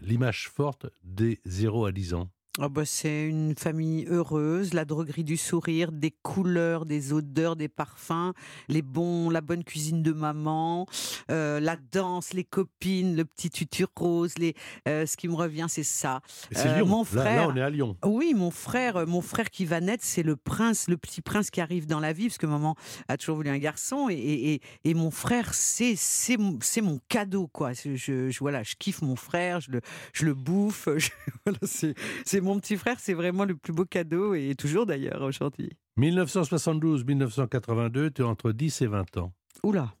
[0.00, 2.30] l'image forte des 0 à 10 ans.
[2.58, 7.68] Ah bah, c'est une famille heureuse, la droguerie du sourire, des couleurs, des odeurs, des
[7.68, 8.32] parfums,
[8.68, 10.86] les bons, la bonne cuisine de maman,
[11.30, 14.34] euh, la danse, les copines, le petit tutu rose.
[14.36, 14.54] Les,
[14.88, 16.22] euh, ce qui me revient, c'est ça.
[16.56, 16.86] Euh, Lyon.
[16.86, 17.96] Mon frère, là, on est à Lyon.
[18.04, 21.50] Oui, mon frère, euh, mon frère qui va naître, c'est le prince, le petit prince
[21.52, 22.74] qui arrive dans la vie, parce que maman
[23.06, 27.46] a toujours voulu un garçon, et, et, mon frère, c'est c'est mon c'est mon cadeau,
[27.46, 27.72] quoi.
[27.74, 29.80] Je, je- voilà, je kiffe mon frère, je le,
[30.12, 30.88] je le bouffe.
[30.96, 31.10] je-
[31.46, 31.94] voilà, c'est
[32.40, 35.68] c'est mon petit frère, c'est vraiment le plus beau cadeau, et toujours d'ailleurs aujourd'hui.
[35.98, 39.34] 1972-1982, tu es entre 10 et 20 ans.
[39.62, 39.92] Oula.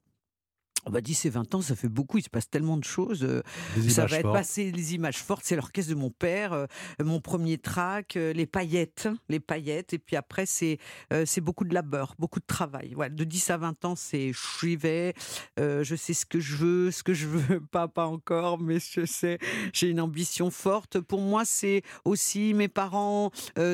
[0.86, 3.22] Ah bah 10 et 20 ans, ça fait beaucoup, il se passe tellement de choses.
[3.22, 3.42] euh,
[3.76, 4.34] Des ça va être fortes.
[4.36, 6.66] passé les images fortes, c'est l'orchestre de mon père, euh,
[7.02, 10.78] mon premier track, euh, les paillettes, les paillettes, et puis après c'est
[11.12, 12.92] euh, c'est beaucoup de labeur, beaucoup de travail.
[12.94, 15.14] Voilà, de 10 à 20 ans, c'est j'y vais,
[15.58, 18.78] euh, je sais ce que je veux, ce que je veux pas, pas encore, mais
[18.80, 19.38] je sais,
[19.72, 20.98] j'ai une ambition forte.
[21.00, 23.30] Pour moi, c'est aussi mes parents,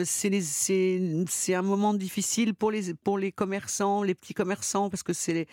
[0.06, 5.46] c'est un moment difficile pour les pour les commerçants, les petits commerçants, parce que c'est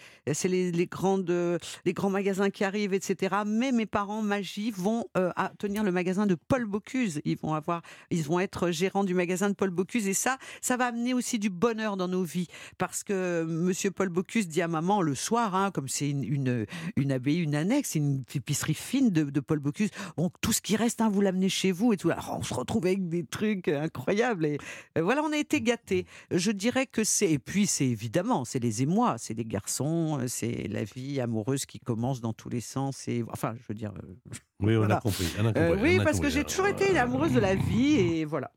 [0.45, 3.35] les, les grandes euh, les grands magasins qui arrivent, etc.
[3.45, 7.21] Mais mes parents, magie, vont euh, tenir le magasin de Paul Bocuse.
[7.25, 7.81] Ils vont avoir,
[8.11, 11.39] ils vont être gérants du magasin de Paul Bocuse, et ça, ça va amener aussi
[11.39, 12.47] du bonheur dans nos vies,
[12.77, 16.65] parce que Monsieur Paul Bocuse dit à maman le soir, hein, comme c'est une, une,
[16.95, 19.89] une abbaye, une annexe, une épicerie fine de, Paul Bocuse.
[20.17, 22.09] Bon, tout ce qui reste, hein, vous l'amenez chez vous et tout.
[22.09, 24.45] Alors, on se retrouve avec des trucs incroyables.
[24.45, 24.57] Et
[24.97, 26.05] euh, voilà, on a été gâtés.
[26.31, 30.27] Je dirais que c'est, et puis c'est évidemment, c'est les émois, c'est les garçons, euh,
[30.27, 31.32] c'est la vie amoureuse
[31.65, 33.07] qui commence dans tous les sens.
[33.07, 33.91] Et enfin, je veux dire.
[34.03, 34.15] euh,
[34.59, 34.97] Oui, on voilà.
[34.97, 35.25] a compris.
[35.39, 37.95] on a compris, Euh, oui, a parce que j'ai toujours été amoureuse de la vie
[37.95, 38.51] et voilà.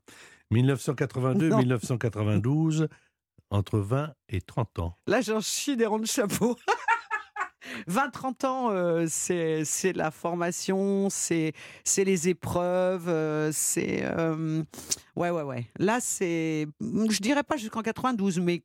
[0.50, 1.58] 1982, Non.
[1.58, 2.88] 1992,
[3.50, 4.96] entre 20 et 30 ans.
[5.06, 6.56] Là, j'en chie des ronds de chapeau.
[7.88, 11.52] 20-30 ans, euh, c'est la formation, c'est
[11.96, 14.02] les épreuves, euh, c'est...
[14.04, 14.62] euh,
[15.16, 15.66] ouais, ouais, ouais.
[15.78, 16.66] Là, c'est...
[16.80, 18.62] Je dirais pas jusqu'en 92, mais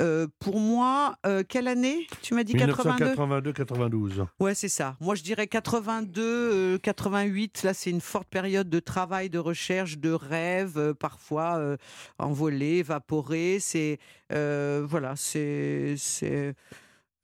[0.00, 2.06] euh, pour moi, euh, quelle année?
[2.22, 4.26] Tu m'as dit 82 1982-92.
[4.40, 4.96] Ouais, c'est ça.
[5.00, 7.62] Moi, je dirais 82, euh, 88.
[7.62, 11.76] Là, c'est une forte période de travail, de recherche, de rêve, euh, parfois euh,
[12.18, 13.58] envolé, évaporé.
[13.60, 13.98] C'est
[14.32, 15.96] euh, voilà, c'est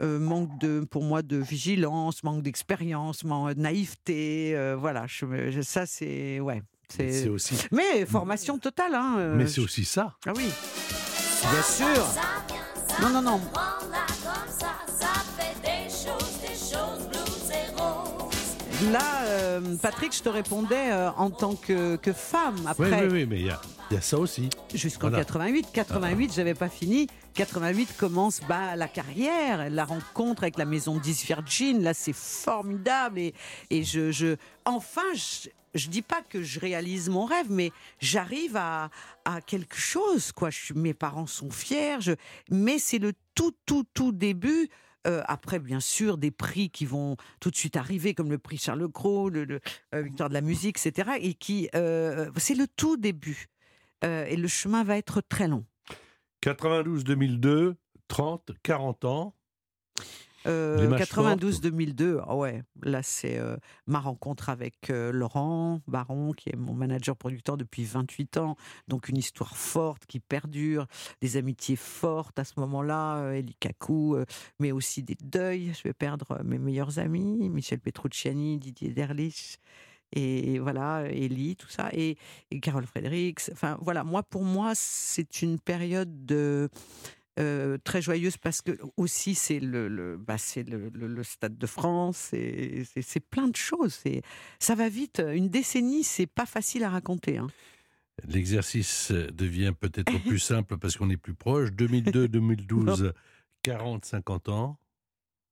[0.01, 4.53] euh, manque de, pour moi, de vigilance, manque d'expérience, manque de naïveté.
[4.57, 6.63] euh, voilà, je, me- je- ça, c'est ouais.
[6.99, 9.15] Mais c'est aussi- Mais formation totale, hein.
[9.19, 10.15] euh, Mais c'est aussi ça.
[10.27, 10.49] Ah oui.
[11.53, 12.07] Bien sûr.
[13.01, 13.41] Non, non, non.
[18.89, 22.57] Là, euh, Patrick, je te répondais euh, en tant que, que femme.
[22.57, 24.49] Oui, Après, oui, oui, mais il y y a ça aussi.
[24.75, 25.19] jusqu'en Voilà.
[25.25, 25.67] 88.
[25.73, 27.07] 88, j'avais pas fini.
[27.35, 31.83] 88 commence bah, la carrière, la rencontre avec la maison 10 Virgin.
[31.83, 33.19] Là, c'est formidable.
[33.19, 33.35] Et,
[33.69, 38.57] et je, je, enfin, je, je dis pas que je réalise mon rêve, mais j'arrive
[38.57, 38.89] à,
[39.27, 40.33] à quelque chose.
[40.33, 40.49] Quoi.
[40.49, 42.01] Je mes parents sont fiers.
[42.01, 42.13] Je,
[42.51, 44.71] mais c'est le tout, tout, tout début.
[45.07, 48.59] Euh, après, bien sûr, des prix qui vont tout de suite arriver, comme le prix
[48.59, 49.61] Charles Cros, le, le
[49.95, 51.13] euh, Victoire de la musique, etc.
[51.21, 53.47] Et qui, euh, c'est le tout début.
[54.03, 55.67] Et le chemin va être très long.
[56.43, 57.75] 92-2002,
[58.09, 59.35] 30, 40 ans.
[60.47, 66.49] Euh, L'image 92-2002, ah ouais, là c'est euh, ma rencontre avec euh, Laurent Baron, qui
[66.49, 68.57] est mon manager producteur depuis 28 ans,
[68.89, 70.87] donc une histoire forte qui perdure,
[71.21, 74.25] des amitiés fortes à ce moment-là, euh, Eli Kakou, euh,
[74.59, 75.73] mais aussi des deuils.
[75.75, 79.59] Je vais perdre euh, mes meilleurs amis, Michel Petrucciani, Didier Derlich.
[80.13, 82.17] Et voilà, Ellie, tout ça, et,
[82.51, 83.43] et Carole Fredericks.
[83.53, 86.69] Enfin, voilà, moi, pour moi, c'est une période de,
[87.41, 92.33] euh, très joyeuse parce que aussi c'est le, le, bah, le, le- Stade de France,
[92.33, 94.03] et c'est plein de choses.
[94.59, 95.23] Ça va vite.
[95.35, 97.39] Une décennie, c'est pas facile à raconter.
[97.39, 97.49] hein.
[98.29, 101.71] L'exercice devient peut-être plus simple parce qu'on est plus proche.
[101.71, 103.13] 2002-2012,
[103.65, 104.79] 40-50 ans.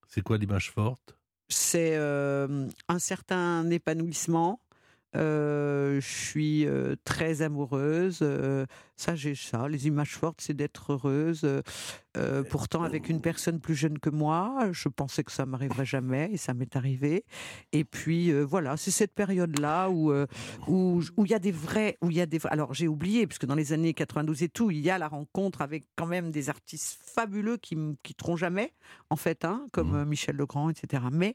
[0.09, 1.17] C'est quoi l'image forte?
[1.49, 4.61] C'est euh, un certain épanouissement.
[5.17, 8.19] Euh, je suis euh, très amoureuse.
[8.23, 9.69] euh, ça, j'ai ça.
[9.69, 11.47] Les images fortes, c'est d'être heureuse.
[12.51, 16.37] pourtant, avec une personne plus jeune que moi, je pensais que ça m'arriverait jamais et
[16.37, 17.25] ça m'est arrivé.
[17.73, 20.13] Et puis voilà, c'est cette période-là où
[20.67, 22.41] où où il y a des vrais, où il y a des.
[22.47, 25.63] Alors j'ai oublié, puisque dans les années 92 et tout, il y a la rencontre
[25.63, 28.73] avec quand même des artistes fabuleux qui me quitteront jamais,
[29.11, 31.05] en fait, hein, comme euh, Michel Legrand, etc.
[31.13, 31.35] Mais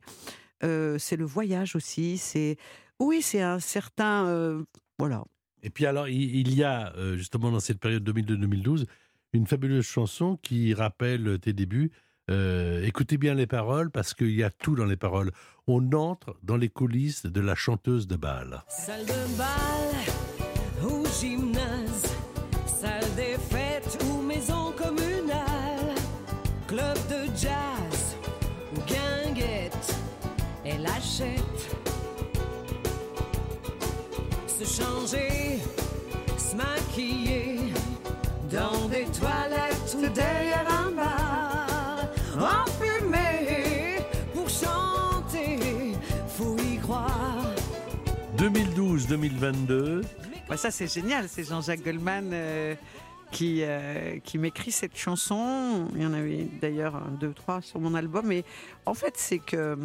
[0.64, 2.18] euh, c'est le voyage aussi.
[2.18, 2.58] C'est
[3.00, 4.64] oui, c'est un certain euh,
[5.00, 5.24] voilà.
[5.62, 8.86] Et puis alors, il, y a euh, justement dans cette période 2002-2012
[9.32, 11.92] une fabuleuse chanson qui rappelle tes débuts.
[12.30, 15.32] Euh, écoutez bien les paroles parce qu'il y a tout dans les paroles.
[15.68, 18.64] On entre dans les coulisses de la chanteuse de bal.
[18.68, 22.14] Salle de bal ou gymnase,
[22.66, 23.63] salle des fêtes
[34.64, 35.60] Se changer,
[36.38, 37.58] se maquiller,
[38.50, 42.08] dans des toilettes ou derrière un bar,
[42.38, 43.98] enfumé
[44.34, 45.96] pour chanter,
[46.30, 47.46] faut y croire.
[48.38, 50.04] 2012-2022,
[50.50, 52.76] Ouais, ça c'est génial, c'est Jean-Jacques Goldman euh,
[53.32, 55.88] qui, euh, qui m'écrit cette chanson.
[55.96, 58.32] Il y en avait d'ailleurs un, deux, trois sur mon album.
[58.32, 58.46] Et
[58.86, 59.78] en fait, c'est que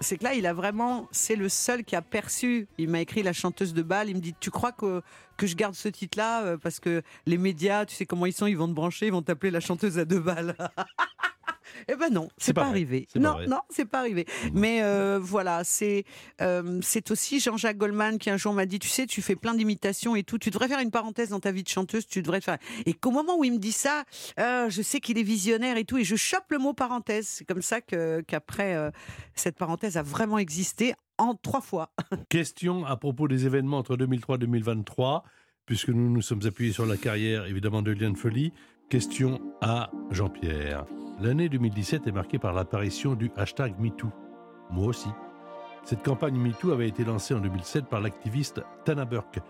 [0.00, 2.68] c'est que là, il a vraiment, c'est le seul qui a perçu.
[2.78, 4.08] Il m'a écrit la chanteuse de bal.
[4.08, 5.02] Il me dit, tu crois que
[5.40, 8.46] que je garde ce titre-là euh, parce que les médias, tu sais comment ils sont,
[8.46, 10.54] ils vont te brancher, ils vont t'appeler la chanteuse à deux balles.
[11.88, 13.06] Eh ben non, c'est pas, vrai, arrivé.
[13.12, 14.26] c'est pas Non, non, c'est pas arrivé.
[14.52, 16.04] Mais euh, voilà, c'est
[16.40, 19.54] euh, c'est aussi Jean-Jacques Goldman qui un jour m'a dit, tu sais, tu fais plein
[19.54, 22.40] d'imitations et tout, tu devrais faire une parenthèse dans ta vie de chanteuse, tu devrais
[22.40, 22.58] faire.
[22.86, 24.04] Et qu'au moment où il me dit ça,
[24.38, 27.26] euh, je sais qu'il est visionnaire et tout, et je chope le mot parenthèse.
[27.26, 28.76] C'est comme ça que qu'après
[29.34, 31.92] cette parenthèse a vraiment existé en trois fois.
[32.28, 35.24] Question à propos des événements entre 2003 et 2023,
[35.66, 38.52] puisque nous nous sommes appuyés sur la carrière évidemment de Liane Folly.
[38.88, 40.84] Question à Jean-Pierre.
[41.20, 44.10] L'année 2017 est marquée par l'apparition du hashtag MeToo.
[44.70, 45.10] Moi aussi.
[45.84, 49.40] Cette campagne MeToo avait été lancée en 2007 par l'activiste Tana Burke.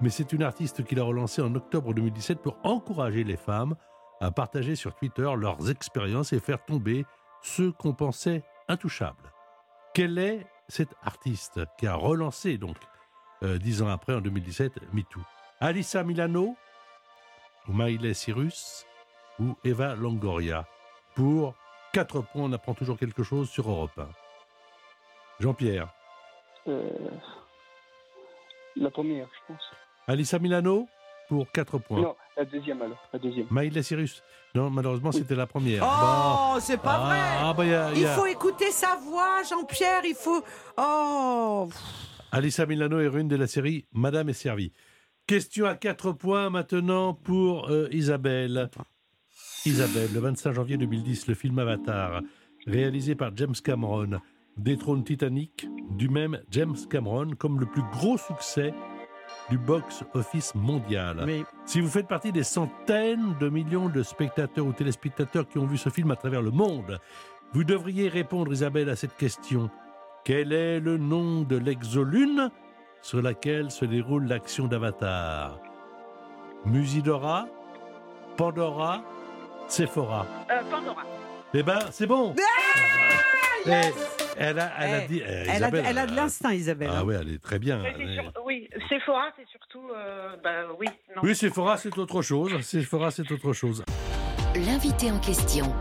[0.00, 3.74] Mais c'est une artiste qui l'a relancée en octobre 2017 pour encourager les femmes
[4.22, 7.04] à partager sur Twitter leurs expériences et faire tomber
[7.42, 9.30] ceux qu'on pensait intouchables.
[9.92, 12.78] Quelle est cette artiste qui a relancé, donc,
[13.42, 15.20] euh, dix ans après, en 2017, MeToo?
[15.60, 16.56] Alissa Milano
[17.68, 18.86] ou Miley Cyrus
[19.38, 20.66] ou Eva Longoria?
[21.18, 21.54] Pour
[21.94, 24.06] 4 points, on apprend toujours quelque chose sur Europe 1.
[25.40, 25.88] Jean-Pierre,
[26.68, 26.90] Euh,
[28.76, 29.62] la première, je pense.
[30.06, 30.86] Alissa Milano
[31.28, 32.02] pour 4 points.
[32.02, 32.98] Non, la deuxième alors.
[33.12, 33.46] La deuxième.
[33.50, 34.22] Miley Cyrus
[34.54, 35.82] Non, malheureusement, c'était la première.
[35.84, 36.60] Oh, Bon.
[36.60, 37.18] c'est pas Ah, vrai.
[37.48, 40.02] ah, bah, y a- y Il a- faut écouter sa voix, Jean-Pierre.
[40.04, 40.42] Il faut.
[40.76, 41.68] Oh.
[42.30, 44.72] Alissa Milano, héroïne de la série Madame est servie.
[45.26, 48.70] Question à 4 points maintenant pour euh, Isabelle.
[49.66, 52.22] Isabelle, le 25 janvier 2010, le film Avatar,
[52.66, 54.20] réalisé par James Cameron,
[54.56, 58.72] détrône Titanic, du même James Cameron, comme le plus gros succès
[59.50, 61.22] du box-office mondial.
[61.26, 65.66] Mais Si vous faites partie des centaines de millions de spectateurs ou téléspectateurs qui ont
[65.66, 66.98] vu ce film à travers le monde,
[67.52, 69.70] vous devriez répondre, Isabelle, à cette question.
[70.24, 72.50] Quel est le nom de l'exolune
[73.02, 75.60] sur laquelle se déroule l'action d'Avatar?
[76.64, 77.46] Musidora?
[78.36, 79.02] Pandora?
[79.68, 81.02] Sephora Euh, Pandora.
[81.54, 82.34] Eh ben, c'est bon
[83.66, 83.70] Eh,
[84.40, 85.18] Elle a, elle a Eh, dit...
[85.20, 86.90] eh, elle, a, Isabelle, elle a de euh, l'instinct, Isabelle.
[86.92, 87.02] Ah hein.
[87.06, 87.82] oui, elle est très bien.
[87.84, 89.82] Est- sur- Oui, Sephora, c'est surtout.
[89.94, 91.22] euh, bah oui, non.
[91.22, 92.52] Oui, Sephora, c'est autre chose.
[92.62, 93.82] Sephora, c'est autre chose.
[94.54, 95.74] L'invité en question.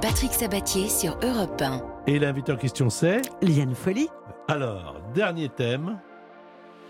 [0.00, 1.82] Patrick Sabatier sur Europe 1.
[2.06, 3.20] Et l'invité en question, c'est?
[3.42, 4.08] Liane Folly.
[4.48, 6.00] Alors, dernier thème.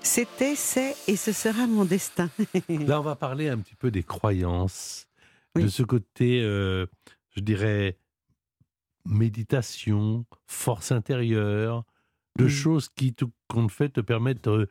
[0.00, 2.28] C'était, c'est et ce sera mon destin.
[2.68, 5.07] Là, on va parler un petit peu des croyances,
[5.56, 5.62] Oui.
[5.64, 6.86] de ce côté, euh,
[7.36, 7.98] je dirais,
[9.04, 11.84] méditation, force intérieure,
[12.38, 12.48] de Mm.
[12.48, 14.66] choses qui, tout compte fait, te permettent euh,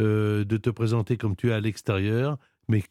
[0.00, 2.38] euh, de te présenter comme tu es à l'extérieur.
[2.68, 2.82] Mais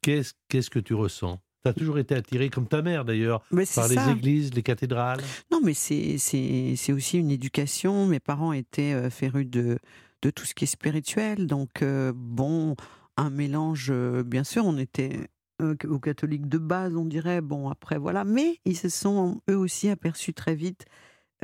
[0.00, 1.40] qu'est-ce qu'est-ce que tu ressens?
[1.64, 4.10] Tu as toujours été attiré, comme ta mère d'ailleurs, par les ça.
[4.10, 5.20] églises, les cathédrales?
[5.52, 8.06] Non, mais c'est c'est c'est aussi une éducation.
[8.06, 9.78] Mes parents étaient férus de
[10.22, 12.74] de tout ce qui est spirituel, donc euh, bon,
[13.16, 13.92] un mélange.
[14.24, 15.28] bien sûr, on était
[15.62, 17.40] euh, aux catholiques de base, on dirait.
[17.40, 20.84] Bon, après voilà, mais ils se sont eux aussi aperçus très vite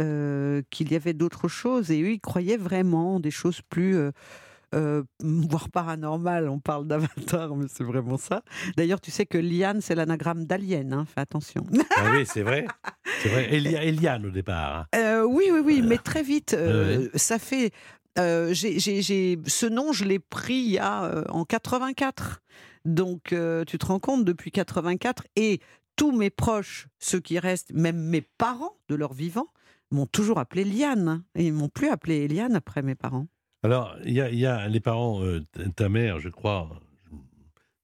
[0.00, 3.96] euh, qu'il y avait d'autres choses et eux, ils croyaient vraiment des choses plus.
[4.74, 8.42] euh, voire paranormales, on parle d'avatar, mais c'est vraiment ça.
[8.76, 11.64] D'ailleurs, tu sais que Liane, c'est l'anagramme d'alien, hein, fais attention.
[11.96, 12.66] Ah oui, c'est vrai.
[13.22, 13.48] C'est vrai.
[13.50, 14.86] Elia- Eliane au départ.
[14.92, 15.24] hein.
[15.26, 16.54] Oui, oui, oui, mais très vite.
[17.14, 17.70] Ça fait.
[18.18, 22.40] euh, ce nom, je l'ai pris il y a, euh, en 84.
[22.85, 25.61] Donc, euh, tu te rends compte, depuis 84, et
[25.97, 29.49] tous mes proches, ceux qui restent, même mes parents de leur vivant,
[29.91, 31.24] m'ont toujours appelé Liane.
[31.35, 33.26] Et ils m'ont plus appelé Eliane après mes parents.
[33.64, 35.43] Alors, il y a, il y a les parents, euh,
[35.74, 36.68] ta mère, je crois,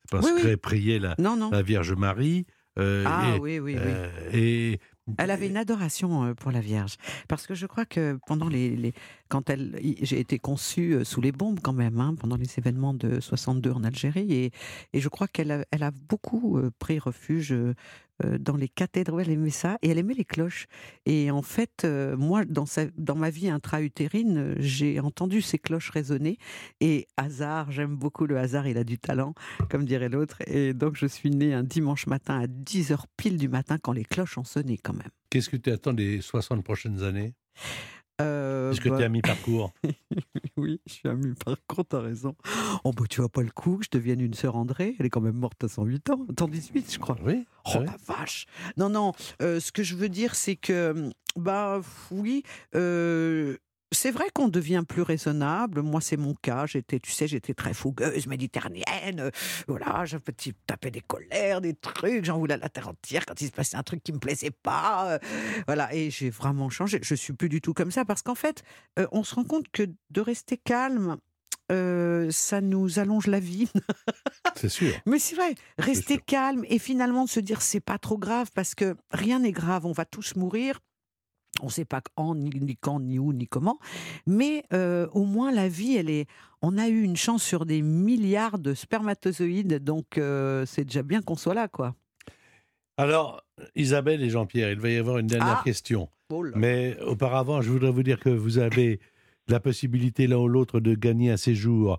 [0.04, 0.40] c'est pas Oui, oui.
[0.42, 1.50] secret, priait la, Non, non.
[1.50, 2.46] la Vierge Marie.
[2.78, 3.92] euh, Ah et, oui, oui, oui.
[4.38, 4.80] et
[5.18, 6.96] Elle avait une adoration pour la Vierge.
[7.28, 8.76] Parce que je crois que pendant les.
[8.76, 8.94] les-
[9.34, 9.76] quand elle.
[10.00, 13.72] J'ai été conçue euh, sous les bombes quand même, hein, pendant les événements de 62
[13.72, 14.32] en Algérie.
[14.32, 14.52] Et,
[15.00, 17.74] je crois qu'elle a, beaucoup euh, pris refuge euh,
[18.38, 19.22] dans les cathédrales.
[19.22, 19.76] Elle aimait ça.
[19.82, 20.66] Et elle aimait les cloches.
[21.04, 21.84] Et en fait,
[22.16, 22.64] moi, dans,
[22.96, 26.38] dans ma vie intra-utérine, j'ai entendu ces cloches résonner.
[26.80, 29.34] Et hasard, j'aime beaucoup le hasard, il a du talent,
[29.68, 30.38] comme dirait l'autre.
[30.46, 34.04] Et donc, je suis née un dimanche matin à 10h pile du matin quand les
[34.04, 35.10] cloches ont sonné quand même.
[35.28, 37.34] qu'est-ce que tu attends des 60 prochaines années?
[38.20, 39.72] Euh, Est-ce que bah, tu as mis parcours?
[40.56, 42.36] Oui, je suis à mi-parcours, t'as raison.
[42.84, 44.94] Oh, bah, tu vois pas le coup que je devienne une sœur André?
[45.00, 47.16] Elle est quand même morte à 108 ans, 118, je crois.
[47.24, 47.44] Oui.
[47.64, 47.86] Oh oui.
[47.86, 48.46] la vache
[48.76, 49.12] Non, non,
[49.42, 51.80] euh, ce que je veux dire, c'est que, bah
[52.12, 52.44] oui,
[52.76, 53.56] euh,
[53.94, 55.80] c'est vrai qu'on devient plus raisonnable.
[55.82, 56.66] Moi, c'est mon cas.
[56.66, 59.20] J'étais, tu sais, j'étais très fougueuse, méditerranéenne.
[59.20, 59.30] euh,
[59.68, 62.24] Voilà, je petit tapais des colères, des trucs.
[62.24, 64.50] J'en voulais à la terre entière quand il se passait un truc qui me plaisait
[64.50, 65.12] pas.
[65.12, 65.18] euh,
[65.66, 66.98] Voilà, et j'ai vraiment changé.
[67.02, 68.62] Je suis plus du tout comme ça parce qu'en fait,
[68.98, 71.16] euh, on se rend compte que de rester calme,
[71.72, 73.68] euh, ça nous allonge la vie.
[74.56, 74.92] C'est sûr.
[75.06, 78.74] Mais c'est vrai, rester calme et finalement de se dire c'est pas trop grave parce
[78.74, 80.78] que rien n'est grave, on va tous mourir.
[81.62, 83.78] On ne sait pas quand, ni, ni quand, ni où, ni comment.
[84.26, 86.26] Mais euh, au moins, la vie, elle est.
[86.62, 91.20] On a eu une chance sur des milliards de spermatozoïdes, donc euh, c'est déjà bien
[91.22, 91.94] qu'on soit là, quoi.
[92.96, 93.42] Alors,
[93.74, 95.64] Isabelle et Jean-Pierre, il va y avoir une dernière Ah.
[95.64, 96.08] question.
[96.30, 96.44] Oh.
[96.54, 99.00] Mais auparavant, je voudrais vous dire que vous avez
[99.48, 101.98] la possibilité l'un ou l'autre de gagner un séjour,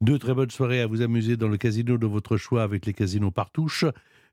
[0.00, 2.92] deux très bonnes soirées à vous amuser dans le casino de votre choix avec les
[2.92, 3.84] casinos Partouche.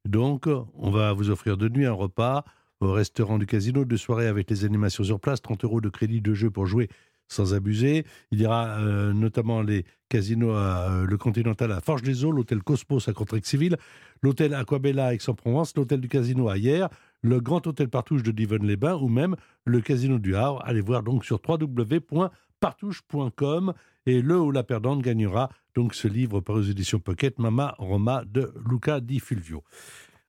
[0.05, 2.43] Donc, on va vous offrir de nuit un repas
[2.81, 6.21] au restaurant du casino, deux soirées avec les animations sur place, 30 euros de crédit
[6.21, 6.89] de jeu pour jouer
[7.29, 8.03] sans abuser.
[8.31, 12.31] Il y aura euh, notamment les casinos à euh, le Continental à Forges des Eaux,
[12.31, 13.77] l'hôtel Cosmos à Contrexéville,
[14.21, 16.89] l'hôtel Aquabella à Aix-en-Provence, l'hôtel du casino à Hier,
[17.21, 20.63] le grand hôtel Partouche de Divonne-les-Bains ou même le casino du Havre.
[20.65, 23.73] Allez voir donc sur www.partouche.com
[24.05, 28.23] et le ou la perdante gagnera donc ce livre par aux éditions Pocket Mama Roma
[28.25, 29.63] de Luca Di Fulvio.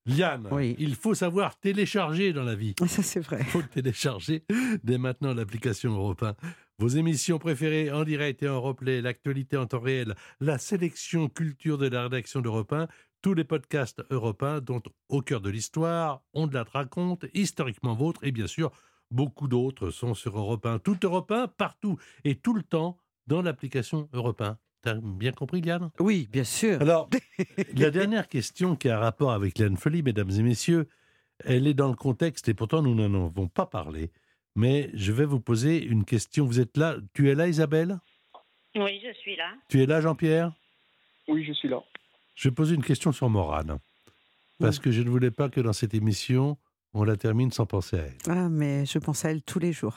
[0.06, 0.48] Liane,
[0.78, 2.74] il faut savoir télécharger dans la vie.
[2.86, 3.38] Ça, c'est vrai.
[3.40, 4.44] Il faut télécharger
[4.82, 6.34] dès maintenant l'application Europe 1.
[6.78, 11.76] Vos émissions préférées en direct et en replay, l'actualité en temps réel, la sélection culture
[11.76, 12.88] de la rédaction d'Europe 1,
[13.20, 17.94] tous les podcasts Europe 1, dont Au cœur de l'histoire, On de la raconte, Historiquement
[17.94, 18.70] vôtre, et bien sûr,
[19.10, 20.78] beaucoup d'autres sont sur Europe 1.
[20.78, 22.96] Tout Europe 1, partout et tout le temps
[23.26, 24.58] dans l'application Europe 1.
[24.82, 25.90] T'as bien compris, Liane?
[25.98, 26.80] Oui, bien sûr.
[26.80, 27.10] Alors,
[27.76, 30.88] la dernière question qui a un rapport avec Liane Folie, mesdames et messieurs,
[31.44, 34.10] elle est dans le contexte, et pourtant nous n'en avons pas parlé,
[34.56, 36.46] mais je vais vous poser une question.
[36.46, 37.98] Vous êtes là Tu es là, Isabelle?
[38.74, 39.52] Oui, je suis là.
[39.68, 40.52] Tu es là, Jean-Pierre?
[41.28, 41.82] Oui, je suis là.
[42.34, 43.78] Je vais poser une question sur Morane.
[44.58, 46.58] Parce que je ne voulais pas que dans cette émission,
[46.92, 48.16] on la termine sans penser à elle.
[48.28, 49.96] Ah, mais je pense à elle tous les jours.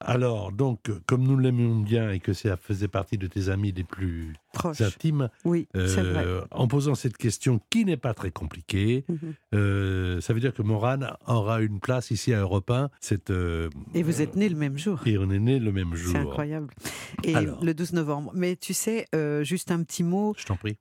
[0.00, 3.84] Alors, donc, comme nous l'aimions bien et que ça faisait partie de tes amis les
[3.84, 4.80] plus Proches.
[4.82, 5.86] intimes, Oui, vrai.
[6.26, 9.18] euh, en posant cette question qui n'est pas très compliquée, Mhm.
[9.54, 12.90] euh, ça veut dire que Morane aura une place ici à Europe 1.
[13.00, 15.00] C'est, euh, Et vous êtes nés le même jour.
[15.06, 16.12] et on est né le même jour.
[16.12, 16.74] C'est incroyable.
[17.22, 17.64] Et Alors.
[17.64, 18.30] le 12 novembre.
[18.34, 19.06] Mais tu sais,
[19.42, 20.34] juste un petit mot.
[20.36, 20.76] Je t'en prie.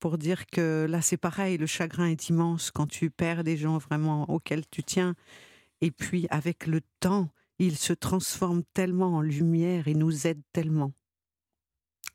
[0.00, 3.78] pour dire que là, c'est pareil, le chagrin est immense quand tu perds des gens
[3.78, 5.14] vraiment auxquels tu tiens.
[5.80, 7.28] Et puis, avec le temps,
[7.66, 10.92] ils se transforment tellement en lumière et nous aident tellement.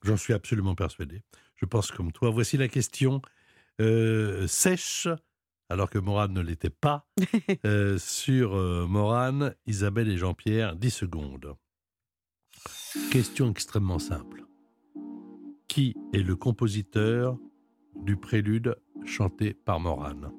[0.03, 1.23] J'en suis absolument persuadé.
[1.55, 2.29] Je pense comme toi.
[2.29, 3.21] Voici la question
[3.79, 5.07] euh, sèche,
[5.69, 7.07] alors que Morane ne l'était pas,
[7.65, 10.75] euh, sur euh, Morane, Isabelle et Jean-Pierre.
[10.75, 11.55] 10 secondes.
[13.11, 14.45] Question extrêmement simple.
[15.67, 17.37] Qui est le compositeur
[17.95, 18.75] du prélude
[19.05, 20.31] chanté par Morane?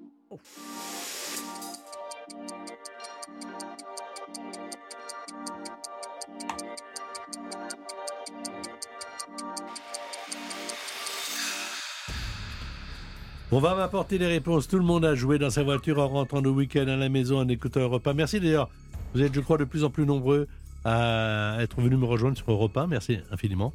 [13.51, 14.69] On va m'apporter les réponses.
[14.69, 17.39] Tout le monde a joué dans sa voiture en rentrant le week-end à la maison
[17.39, 18.13] en écoutant Europe 1.
[18.13, 18.69] Merci d'ailleurs.
[19.15, 20.47] Vous êtes, je crois, de plus en plus nombreux
[20.85, 22.89] à être venus me rejoindre sur Europe 1.
[22.89, 23.73] Merci infiniment.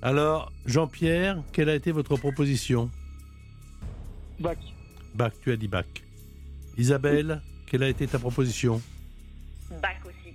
[0.00, 2.90] Alors, Jean-Pierre, quelle a été votre proposition?
[4.40, 4.58] Bac.
[5.14, 5.86] Bac, tu as dit bac.
[6.78, 8.80] Isabelle, quelle a été ta proposition?
[9.82, 10.34] Bac aussi.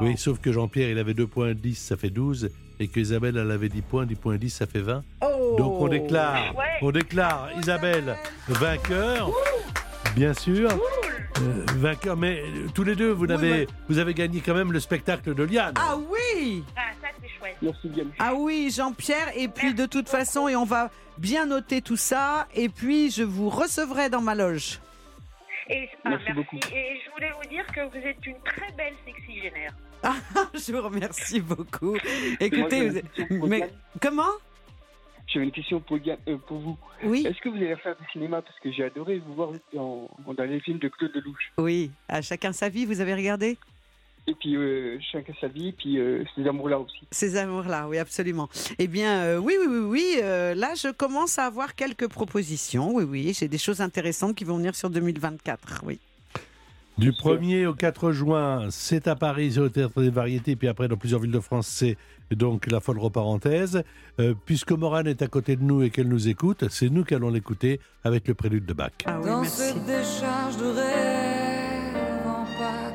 [0.00, 2.48] Oui, sauf que Jean-Pierre, il avait 2 points 10, ça fait 12,
[2.80, 5.04] et que Isabelle, elle avait 10 points, 10 points 10, ça fait 20.
[5.56, 6.64] Donc on déclare, Ouais.
[6.82, 8.16] on déclare Isabelle
[8.48, 9.30] vainqueur,
[10.14, 10.70] bien sûr.
[10.70, 14.80] Euh, vainqueur, mais euh, tous les deux, vous, avez, vous avez gagné quand même le
[14.80, 15.74] spectacle de Liane.
[15.78, 17.56] Ah oui Ah, ça c'est chouette.
[17.62, 18.04] Merci bien.
[18.18, 19.30] Ah oui, Jean-Pierre.
[19.36, 22.48] Et puis, de toute façon, et on va bien noter tout ça.
[22.56, 24.80] Et puis, je vous recevrai dans ma loge.
[25.68, 26.32] Et, ah, Merci merci.
[26.32, 26.56] beaucoup.
[26.74, 29.72] Et je voulais vous dire que vous êtes une très belle sexygénaire.
[30.02, 30.14] Ah,
[30.54, 31.96] je vous remercie beaucoup.
[32.38, 33.68] Écoutez, vous mais
[34.00, 34.22] comment?
[35.32, 36.76] J'avais une question pour, Yann- euh, pour vous.
[37.04, 37.26] Oui.
[37.26, 38.40] Est-ce que vous allez faire du cinéma?
[38.42, 41.52] Parce que j'ai adoré vous voir dans, dans les films de Claude Lelouch.
[41.58, 43.58] Oui, à chacun sa vie, vous avez regardé?
[44.26, 47.00] Et puis, euh, chacun sa vie, puis euh, ces amours-là aussi.
[47.10, 48.48] Ces amours-là, oui, absolument.
[48.78, 50.14] Eh bien, euh, oui, oui, oui, oui.
[50.22, 52.94] euh, là, je commence à avoir quelques propositions.
[52.94, 55.82] Oui, oui, j'ai des choses intéressantes qui vont venir sur 2024.
[55.86, 55.98] Oui.
[56.98, 60.88] Du 1er au 4 juin, c'est à Paris, sur le Théâtre des Variétés, puis après
[60.88, 61.96] dans plusieurs villes de France, c'est
[62.36, 63.82] donc la folle reparenthèse.
[64.20, 67.14] Euh, puisque Morane est à côté de nous et qu'elle nous écoute, c'est nous qui
[67.14, 68.90] allons l'écouter avec le prélude de Bach.
[69.06, 69.56] Ah oui, Dans merci.
[69.62, 72.94] cette décharge de rêve en Pâques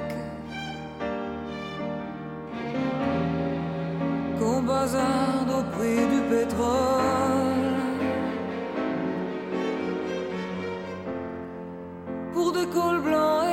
[4.40, 6.70] Qu'on bazarde au prix du pétrole
[12.34, 13.46] Pour des cols blancs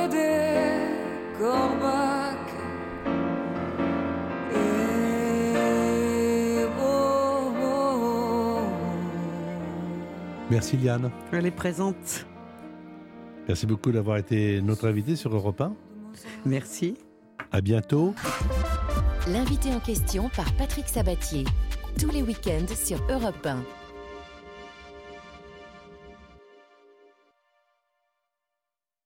[10.51, 11.09] Merci Liane.
[11.31, 12.25] Elle est présente.
[13.47, 15.73] Merci beaucoup d'avoir été notre invité sur Europe 1.
[16.45, 16.97] Merci.
[17.53, 18.13] À bientôt.
[19.29, 21.45] L'invité en question par Patrick Sabatier.
[21.97, 23.63] Tous les week-ends sur Europe 1.